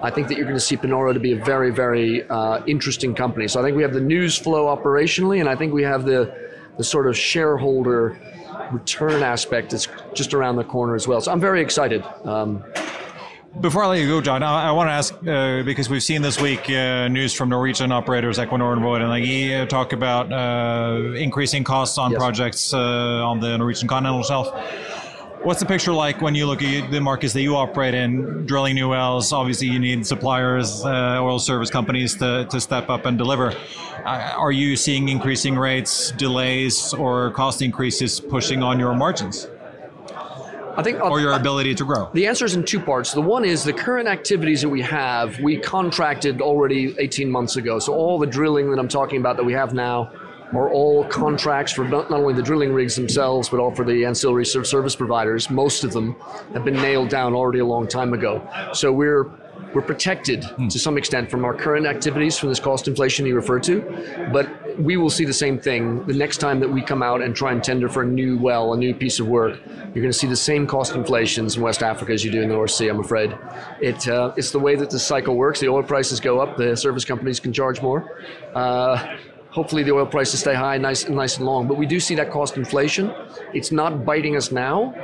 I 0.01 0.09
think 0.09 0.27
that 0.27 0.35
you're 0.35 0.45
going 0.45 0.57
to 0.57 0.59
see 0.59 0.77
Panoro 0.77 1.13
to 1.13 1.19
be 1.19 1.33
a 1.33 1.43
very 1.43 1.71
very 1.71 2.27
uh, 2.29 2.63
interesting 2.65 3.15
company. 3.15 3.47
So 3.47 3.59
I 3.59 3.63
think 3.63 3.77
we 3.77 3.83
have 3.83 3.93
the 3.93 4.01
news 4.01 4.37
flow 4.37 4.75
operationally, 4.75 5.39
and 5.39 5.47
I 5.47 5.55
think 5.55 5.73
we 5.73 5.83
have 5.83 6.05
the 6.05 6.35
the 6.77 6.83
sort 6.83 7.07
of 7.07 7.17
shareholder 7.17 8.19
return 8.71 9.23
aspect 9.23 9.73
is 9.73 9.87
just 10.13 10.33
around 10.33 10.55
the 10.55 10.63
corner 10.63 10.95
as 10.95 11.07
well. 11.07 11.21
So 11.21 11.31
I'm 11.31 11.39
very 11.39 11.61
excited. 11.61 12.03
Um, 12.23 12.63
before 13.59 13.83
I 13.83 13.87
let 13.87 13.99
you 13.99 14.07
go, 14.07 14.21
John, 14.21 14.43
I, 14.43 14.69
I 14.69 14.71
want 14.71 14.87
to 14.87 14.93
ask 14.93 15.13
uh, 15.27 15.63
because 15.63 15.89
we've 15.89 16.03
seen 16.03 16.21
this 16.21 16.39
week 16.39 16.69
uh, 16.69 17.07
news 17.09 17.33
from 17.33 17.49
Norwegian 17.49 17.91
operators 17.91 18.37
Equinor 18.37 18.73
and 18.73 18.81
Vår 18.81 18.99
Energi 18.99 19.61
uh, 19.61 19.65
talk 19.65 19.91
about 19.93 20.31
uh, 20.31 21.13
increasing 21.13 21.63
costs 21.63 21.97
on 21.97 22.11
yes. 22.11 22.19
projects 22.19 22.73
uh, 22.73 22.79
on 22.79 23.39
the 23.39 23.57
Norwegian 23.57 23.87
continental 23.87 24.23
shelf. 24.23 24.47
What's 25.43 25.59
the 25.59 25.65
picture 25.65 25.91
like 25.91 26.21
when 26.21 26.35
you 26.35 26.45
look 26.45 26.61
at 26.61 26.91
the 26.91 27.01
markets 27.01 27.33
that 27.33 27.41
you 27.41 27.55
operate 27.55 27.95
in, 27.95 28.45
drilling 28.45 28.75
new 28.75 28.89
wells? 28.89 29.33
Obviously, 29.33 29.67
you 29.67 29.79
need 29.79 30.05
suppliers, 30.05 30.85
uh, 30.85 31.17
oil 31.19 31.39
service 31.39 31.71
companies 31.71 32.15
to, 32.17 32.47
to 32.51 32.61
step 32.61 32.89
up 32.89 33.05
and 33.05 33.17
deliver. 33.17 33.53
are 34.05 34.51
you 34.51 34.75
seeing 34.75 35.09
increasing 35.09 35.57
rates, 35.57 36.11
delays, 36.11 36.93
or 36.93 37.31
cost 37.31 37.61
increases 37.63 38.19
pushing 38.19 38.61
on 38.61 38.79
your 38.79 38.93
margins? 38.93 39.47
I 40.77 40.84
think, 40.84 40.99
uh, 40.99 41.10
or 41.10 41.19
your 41.19 41.34
ability 41.34 41.75
to 41.75 41.86
grow? 41.86 42.10
The 42.13 42.27
answer 42.27 42.45
is 42.45 42.55
in 42.55 42.63
two 42.63 42.79
parts. 42.79 43.13
The 43.13 43.21
one 43.21 43.45
is 43.45 43.63
the 43.63 43.73
current 43.73 44.07
activities 44.07 44.62
that 44.62 44.69
we 44.69 44.81
have, 44.81 45.39
we 45.39 45.57
contracted 45.57 46.41
already 46.41 46.95
18 46.99 47.29
months 47.29 47.55
ago. 47.55 47.79
So 47.79 47.93
all 47.93 48.19
the 48.19 48.27
drilling 48.27 48.71
that 48.71 48.79
I'm 48.79 48.88
talking 48.88 49.19
about 49.19 49.38
that 49.38 49.43
we 49.43 49.53
have 49.53 49.73
now 49.73 50.12
are 50.53 50.69
all 50.69 51.05
contracts 51.05 51.71
for 51.71 51.86
not, 51.86 52.12
only 52.12 52.34
the 52.34 52.41
drilling 52.41 52.73
rigs 52.73 52.95
themselves, 52.95 53.49
but 53.49 53.60
all 53.60 53.73
for 53.73 53.86
the 53.86 54.05
ancillary 54.05 54.45
service 54.45 54.95
providers. 54.95 55.49
Most 55.49 55.84
of 55.84 55.93
them 55.93 56.15
have 56.53 56.65
been 56.65 56.75
nailed 56.75 57.10
down 57.10 57.34
already 57.34 57.60
a 57.60 57.65
long 57.65 57.88
time 57.88 58.13
ago. 58.13 58.45
So 58.73 58.91
we're 58.91 59.31
we're 59.74 59.82
protected 59.82 60.43
hmm. 60.43 60.67
to 60.67 60.80
some 60.80 60.97
extent 60.97 61.30
from 61.30 61.45
our 61.45 61.54
current 61.54 61.86
activities 61.86 62.38
from 62.38 62.50
this 62.50 62.60
cost 62.60 62.88
inflation 62.88 63.26
you 63.26 63.36
referred 63.36 63.63
to, 63.63 63.82
but 64.34 64.50
we 64.78 64.97
will 64.97 65.10
see 65.10 65.26
the 65.26 65.34
same 65.34 65.60
thing 65.60 66.06
the 66.06 66.13
next 66.13 66.38
time 66.38 66.60
that 66.60 66.69
we 66.69 66.82
come 66.82 67.04
out 67.04 67.21
and 67.21 67.36
try 67.36 67.52
and 67.52 67.63
tender 67.63 67.89
for 67.89 68.04
a 68.04 68.06
new 68.06 68.38
well, 68.38 68.74
a 68.74 68.78
new 68.78 68.93
piece 68.93 69.19
of 69.19 69.28
work. 69.28 69.60
You're 69.65 70.04
going 70.04 70.08
to 70.08 70.13
see 70.13 70.28
the 70.28 70.36
same 70.36 70.67
cost 70.67 70.95
inflations 70.95 71.58
in 71.58 71.62
West 71.62 71.84
Africa 71.84 72.13
as 72.13 72.24
you 72.24 72.32
do 72.32 72.41
in 72.41 72.50
the 72.50 72.56
North 72.56 72.71
Sea. 72.71 72.88
I'm 72.88 73.00
afraid 73.00 73.38
it 73.82 74.08
uh, 74.08 74.34
it's 74.38 74.52
the 74.52 74.60
way 74.60 74.76
that 74.76 74.89
the 74.89 75.00
cycle 75.00 75.36
works. 75.36 75.60
The 75.60 75.67
oil 75.67 75.84
prices 75.84 76.19
go 76.19 76.39
up, 76.39 76.58
the 76.58 76.76
service 76.76 77.06
companies 77.06 77.39
can 77.39 77.54
charge 77.54 77.82
more. 77.82 78.19
Uh, 78.54 79.17
hopefully 79.50 79.84
the 79.84 79.91
oil 79.91 80.06
prices 80.06 80.39
stay 80.39 80.54
high, 80.54 80.78
nice 80.78 81.06
and 81.06 81.15
nice 81.15 81.38
and 81.38 81.45
long. 81.45 81.67
But 81.67 81.78
we 81.78 81.86
do 81.86 82.00
see 82.00 82.15
that 82.15 82.32
cost 82.32 82.58
inflation. 82.58 83.13
It's 83.54 83.71
not 83.71 84.06
biting 84.06 84.36
us 84.36 84.52
now 84.52 84.95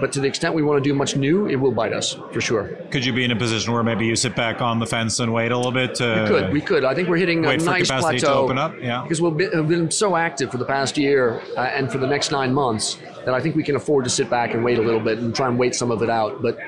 but 0.00 0.12
to 0.12 0.20
the 0.20 0.28
extent 0.28 0.54
we 0.54 0.62
want 0.62 0.82
to 0.82 0.88
do 0.88 0.94
much 0.94 1.16
new, 1.16 1.46
it 1.46 1.56
will 1.56 1.72
bite 1.72 1.92
us 1.92 2.14
for 2.32 2.40
sure. 2.40 2.68
Could 2.90 3.04
you 3.04 3.12
be 3.12 3.24
in 3.24 3.30
a 3.30 3.36
position 3.36 3.72
where 3.72 3.82
maybe 3.82 4.06
you 4.06 4.16
sit 4.16 4.36
back 4.36 4.60
on 4.60 4.78
the 4.78 4.86
fence 4.86 5.20
and 5.20 5.32
wait 5.32 5.52
a 5.52 5.56
little 5.56 5.72
bit? 5.72 5.94
To 5.96 6.22
we 6.22 6.28
could. 6.28 6.52
We 6.52 6.60
could. 6.60 6.84
I 6.84 6.94
think 6.94 7.08
we're 7.08 7.16
hitting 7.16 7.44
a 7.44 7.56
nice 7.56 7.88
plateau. 7.88 8.18
To 8.18 8.34
open 8.34 8.58
up. 8.58 8.74
Yeah. 8.80 9.02
Because 9.02 9.20
we've 9.20 9.36
been, 9.36 9.50
we've 9.66 9.78
been 9.78 9.90
so 9.90 10.16
active 10.16 10.50
for 10.50 10.58
the 10.58 10.64
past 10.64 10.96
year 10.98 11.40
uh, 11.56 11.60
and 11.60 11.90
for 11.90 11.98
the 11.98 12.06
next 12.06 12.30
nine 12.30 12.52
months 12.52 12.98
that 13.24 13.34
I 13.34 13.40
think 13.40 13.56
we 13.56 13.62
can 13.62 13.76
afford 13.76 14.04
to 14.04 14.10
sit 14.10 14.30
back 14.30 14.54
and 14.54 14.64
wait 14.64 14.78
a 14.78 14.82
little 14.82 15.00
bit 15.00 15.18
and 15.18 15.34
try 15.34 15.48
and 15.48 15.58
wait 15.58 15.74
some 15.74 15.90
of 15.90 16.02
it 16.02 16.10
out. 16.10 16.42
But 16.42 16.58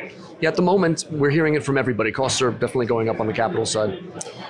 yeah, 0.40 0.48
at 0.48 0.56
the 0.56 0.62
moment, 0.62 1.04
we're 1.10 1.30
hearing 1.30 1.54
it 1.54 1.62
from 1.62 1.76
everybody. 1.76 2.12
Costs 2.12 2.40
are 2.40 2.50
definitely 2.50 2.86
going 2.86 3.08
up 3.08 3.20
on 3.20 3.26
the 3.26 3.32
capital 3.32 3.66
side. 3.66 4.02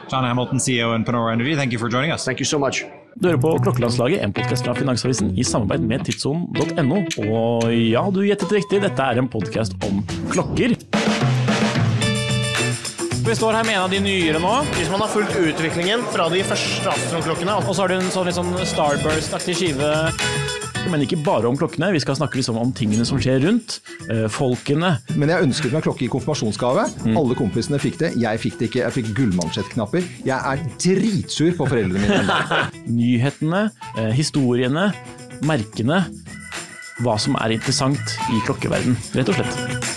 John 0.09 0.25
Hamilton, 0.25 0.59
CEO 0.59 0.95
and 0.95 1.05
Panora 1.05 1.33
Energy, 1.33 1.57
thank 1.57 1.73
you 1.73 1.79
for 1.79 1.89
joining 1.89 2.13
us. 2.13 2.25
Thank 2.25 2.39
you 2.39 2.45
so 2.45 2.59
much. 2.59 2.85
Du 3.19 3.27
hører 3.27 3.41
på 3.43 3.51
Klokkelandslaget, 3.65 4.23
en 4.23 4.33
podkast 4.33 4.65
fra 4.65 4.75
Finansavisen 4.77 5.33
i 5.39 5.45
samarbeid 5.47 5.83
med 5.83 6.05
tidssonen.no. 6.07 7.01
Og 7.27 7.67
ja, 7.75 8.05
du 8.15 8.23
gjettet 8.23 8.55
riktig, 8.55 8.83
dette 8.85 9.07
er 9.07 9.19
en 9.21 9.29
podkast 9.31 9.75
om 9.89 10.01
klokker. 10.31 10.77
Vi 13.21 13.37
står 13.37 13.59
her 13.59 13.67
med 13.67 13.77
en 13.77 13.83
av 13.83 13.91
de 13.93 14.01
nyere 14.05 14.41
nå. 14.43 14.55
Hvis 14.77 14.91
man 14.93 15.03
har 15.03 15.11
fulgt 15.13 15.37
utviklingen 15.37 16.07
fra 16.15 16.31
de 16.33 16.45
første 16.47 16.95
astronklokkene, 16.95 17.59
Og 17.67 17.75
så 17.75 17.83
har 17.83 17.93
du 17.93 17.99
en 17.99 18.11
sånn 18.15 18.31
litt 18.31 18.39
sånn 18.39 18.55
Starburst-aktig 18.75 19.59
skive. 19.59 19.91
Men 20.89 21.03
ikke 21.05 21.19
bare 21.23 21.47
om 21.51 21.57
klokkene, 21.61 21.91
vi 21.95 22.01
skal 22.03 22.17
snakke 22.19 22.39
liksom 22.41 22.57
om 22.59 22.71
tingene 22.75 23.05
som 23.07 23.21
skjer 23.21 23.43
rundt. 23.45 23.81
eh, 24.11 24.25
folkene. 24.33 24.95
Men 25.15 25.29
jeg 25.31 25.45
ønsket 25.47 25.73
meg 25.75 25.85
klokke 25.85 26.07
i 26.07 26.11
konfirmasjonsgave. 26.11 26.87
Alle 27.15 27.37
kompisene 27.39 27.79
fikk 27.83 27.99
det. 28.01 28.13
Jeg 28.19 28.41
fikk 28.43 28.59
det 28.59 28.71
ikke. 28.71 28.83
Jeg 28.87 28.97
fikk 28.97 29.13
gullmansjettknapper. 29.19 30.09
Jeg 30.25 30.39
er 30.41 30.65
dritsur 30.81 31.53
på 31.59 31.69
foreldrene 31.69 32.09
mine. 32.09 32.41
Nyhetene, 32.99 33.63
eh, 33.97 34.11
historiene, 34.17 34.89
merkene. 35.47 36.03
Hva 37.05 37.15
som 37.21 37.37
er 37.41 37.55
interessant 37.57 38.17
i 38.35 38.43
klokkeverden, 38.49 38.97
rett 39.17 39.31
og 39.33 39.39
slett. 39.39 39.90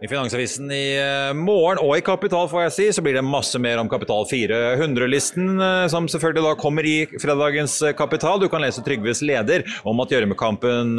I 0.00 0.08
Finansavisen 0.08 0.70
i 0.72 0.96
eh, 0.96 1.30
morgen, 1.36 1.76
og 1.84 1.90
i 1.92 2.00
Kapital 2.00 2.46
får 2.48 2.62
jeg 2.62 2.72
si, 2.72 2.84
så 2.96 3.02
blir 3.04 3.18
det 3.18 3.22
masse 3.26 3.58
mer 3.60 3.76
om 3.82 3.88
Kapital 3.92 4.24
400-listen, 4.30 5.50
eh, 5.60 5.88
som 5.92 6.06
selvfølgelig 6.08 6.44
da 6.46 6.52
kommer 6.56 6.86
i 6.88 6.94
fredagens 7.20 7.74
eh, 7.84 7.92
Kapital. 7.98 8.40
Du 8.40 8.46
kan 8.48 8.64
lese 8.64 8.80
Trygves 8.80 9.20
leder 9.20 9.66
om 9.84 10.00
at 10.00 10.14
gjørmekampen 10.14 10.94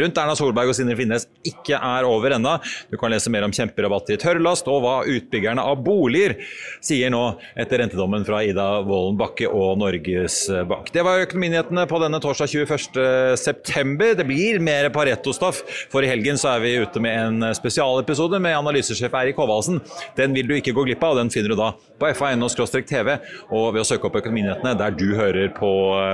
rundt 0.00 0.20
Erna 0.22 0.36
Solberg 0.38 0.72
og 0.72 0.78
Sindre 0.78 0.96
Finnes 0.96 1.26
ikke 1.44 1.76
er 1.76 2.08
over 2.08 2.38
ennå. 2.38 2.54
Du 2.88 2.96
kan 2.96 3.12
lese 3.12 3.28
mer 3.34 3.44
om 3.44 3.52
kjemperabatt 3.52 4.14
i 4.14 4.16
tørrlast, 4.22 4.72
og 4.72 4.80
hva 4.80 4.94
utbyggerne 5.04 5.68
av 5.68 5.84
boliger 5.84 6.38
sier 6.80 7.12
nå 7.12 7.20
etter 7.52 7.82
rentedommen 7.82 8.24
fra 8.24 8.40
Ida 8.48 8.66
Wolden 8.88 9.20
Bakke 9.20 9.52
og 9.52 9.76
Norges 9.82 10.40
Bank. 10.72 10.88
Det 10.96 11.04
var 11.04 11.26
økonominyhetene 11.26 11.84
på 11.90 12.00
denne 12.00 12.22
torsdag 12.24 12.48
21.9. 12.64 14.16
Det 14.22 14.28
blir 14.32 14.64
mer 14.64 14.88
Pareto-stoff, 14.96 15.60
for 15.92 16.00
i 16.00 16.08
helgen 16.14 16.40
så 16.40 16.54
er 16.54 16.64
vi 16.64 16.74
ute 16.80 17.04
med 17.04 17.20
en 17.26 17.52
spesialepisode 17.60 18.37
med 18.42 18.56
analysesjef 18.58 19.14
Eirik 19.20 19.38
Håvaldsen. 19.40 19.80
Den 20.18 20.34
vil 20.36 20.48
du 20.48 20.56
ikke 20.58 20.74
gå 20.76 20.86
glipp 20.88 21.04
av, 21.04 21.18
den 21.18 21.32
finner 21.32 21.54
du 21.54 21.58
da 21.58 21.72
på 21.98 22.10
fa.no-tv 22.14 23.16
og 23.50 23.72
ved 23.74 23.82
å 23.82 23.86
søke 23.86 24.06
opp 24.06 24.18
Økonominyhetene 24.20 24.74
der 24.78 24.94
du 24.94 25.08
hører 25.18 25.50
på 25.56 25.70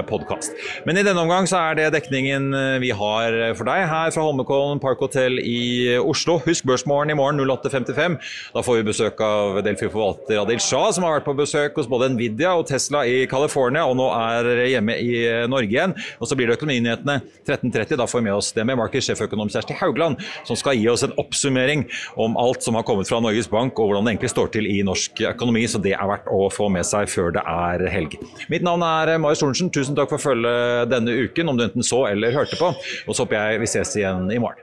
podkast. 0.08 0.54
Men 0.88 0.98
i 0.98 1.04
denne 1.04 1.20
omgang 1.20 1.48
så 1.50 1.60
er 1.60 1.78
det 1.78 1.90
dekningen 1.96 2.48
vi 2.80 2.90
har 2.96 3.36
for 3.58 3.68
deg 3.68 3.84
her 3.90 4.14
fra 4.14 4.24
Holmenkollen 4.24 4.80
Park 4.82 5.02
Hotel 5.04 5.38
i 5.40 5.96
Oslo. 6.00 6.38
Husk 6.44 6.66
Børsmorgen 6.68 7.12
i 7.12 7.18
morgen 7.18 7.42
08.55. 7.44 8.16
Da 8.54 8.64
får 8.64 8.80
vi 8.80 8.86
besøk 8.88 9.20
av 9.24 9.60
Delfi 9.66 9.90
forvalter 9.92 10.40
Adil 10.40 10.62
Shah, 10.62 10.88
som 10.94 11.06
har 11.06 11.18
vært 11.18 11.28
på 11.28 11.36
besøk 11.38 11.76
hos 11.80 11.90
både 11.90 12.10
Nvidia 12.14 12.54
og 12.56 12.66
Tesla 12.70 13.04
i 13.08 13.24
California, 13.30 13.84
og 13.88 13.98
nå 14.00 14.08
er 14.16 14.64
hjemme 14.70 14.96
i 15.00 15.12
Norge 15.50 15.70
igjen. 15.70 15.96
Og 16.18 16.30
så 16.30 16.38
blir 16.38 16.48
det 16.48 16.58
Økonominyhetene 16.58 17.20
13.30. 17.44 17.96
Da 18.00 18.08
får 18.08 18.22
vi 18.22 18.28
med 18.28 18.38
oss 18.38 18.52
det 18.56 18.64
med 18.66 18.80
Markets 18.80 19.10
sjeføkonom 19.10 19.52
Kjersti 19.52 19.76
Haugland, 19.80 20.20
som 20.48 20.58
skal 20.58 20.78
gi 20.78 20.88
oss 20.92 21.04
en 21.06 21.14
oppsummering 21.20 21.86
om 22.20 22.36
alt 22.40 22.62
som 22.62 22.76
har 22.78 22.86
kommet 22.86 23.08
fra 23.10 23.20
Norges 23.22 23.48
Bank 23.50 23.78
og 23.78 23.90
hvordan 23.90 24.06
det 24.06 24.14
egentlig 24.14 24.32
står 24.32 24.52
til 24.54 24.68
i 24.70 24.80
norsk 24.86 25.24
økonomi. 25.34 25.64
Så 25.70 25.80
det 25.82 25.94
er 25.96 26.10
verdt 26.10 26.30
å 26.30 26.46
få 26.52 26.68
med 26.72 26.86
seg 26.88 27.10
før 27.12 27.34
det 27.36 27.44
er 27.44 27.86
helg. 27.92 28.18
Mitt 28.52 28.66
navn 28.66 28.84
er 28.86 29.16
Marius 29.22 29.42
Thorensen. 29.44 29.72
Tusen 29.74 29.98
takk 29.98 30.12
for 30.12 30.22
følget 30.22 30.92
denne 30.92 31.16
uken, 31.24 31.50
om 31.50 31.58
du 31.58 31.66
enten 31.66 31.86
så 31.86 32.04
eller 32.10 32.34
hørte 32.36 32.60
på. 32.60 32.74
Og 32.74 33.14
så 33.14 33.24
håper 33.24 33.40
jeg 33.40 33.64
vi 33.64 33.72
ses 33.74 33.96
igjen 33.98 34.30
i 34.32 34.40
morgen. 34.42 34.62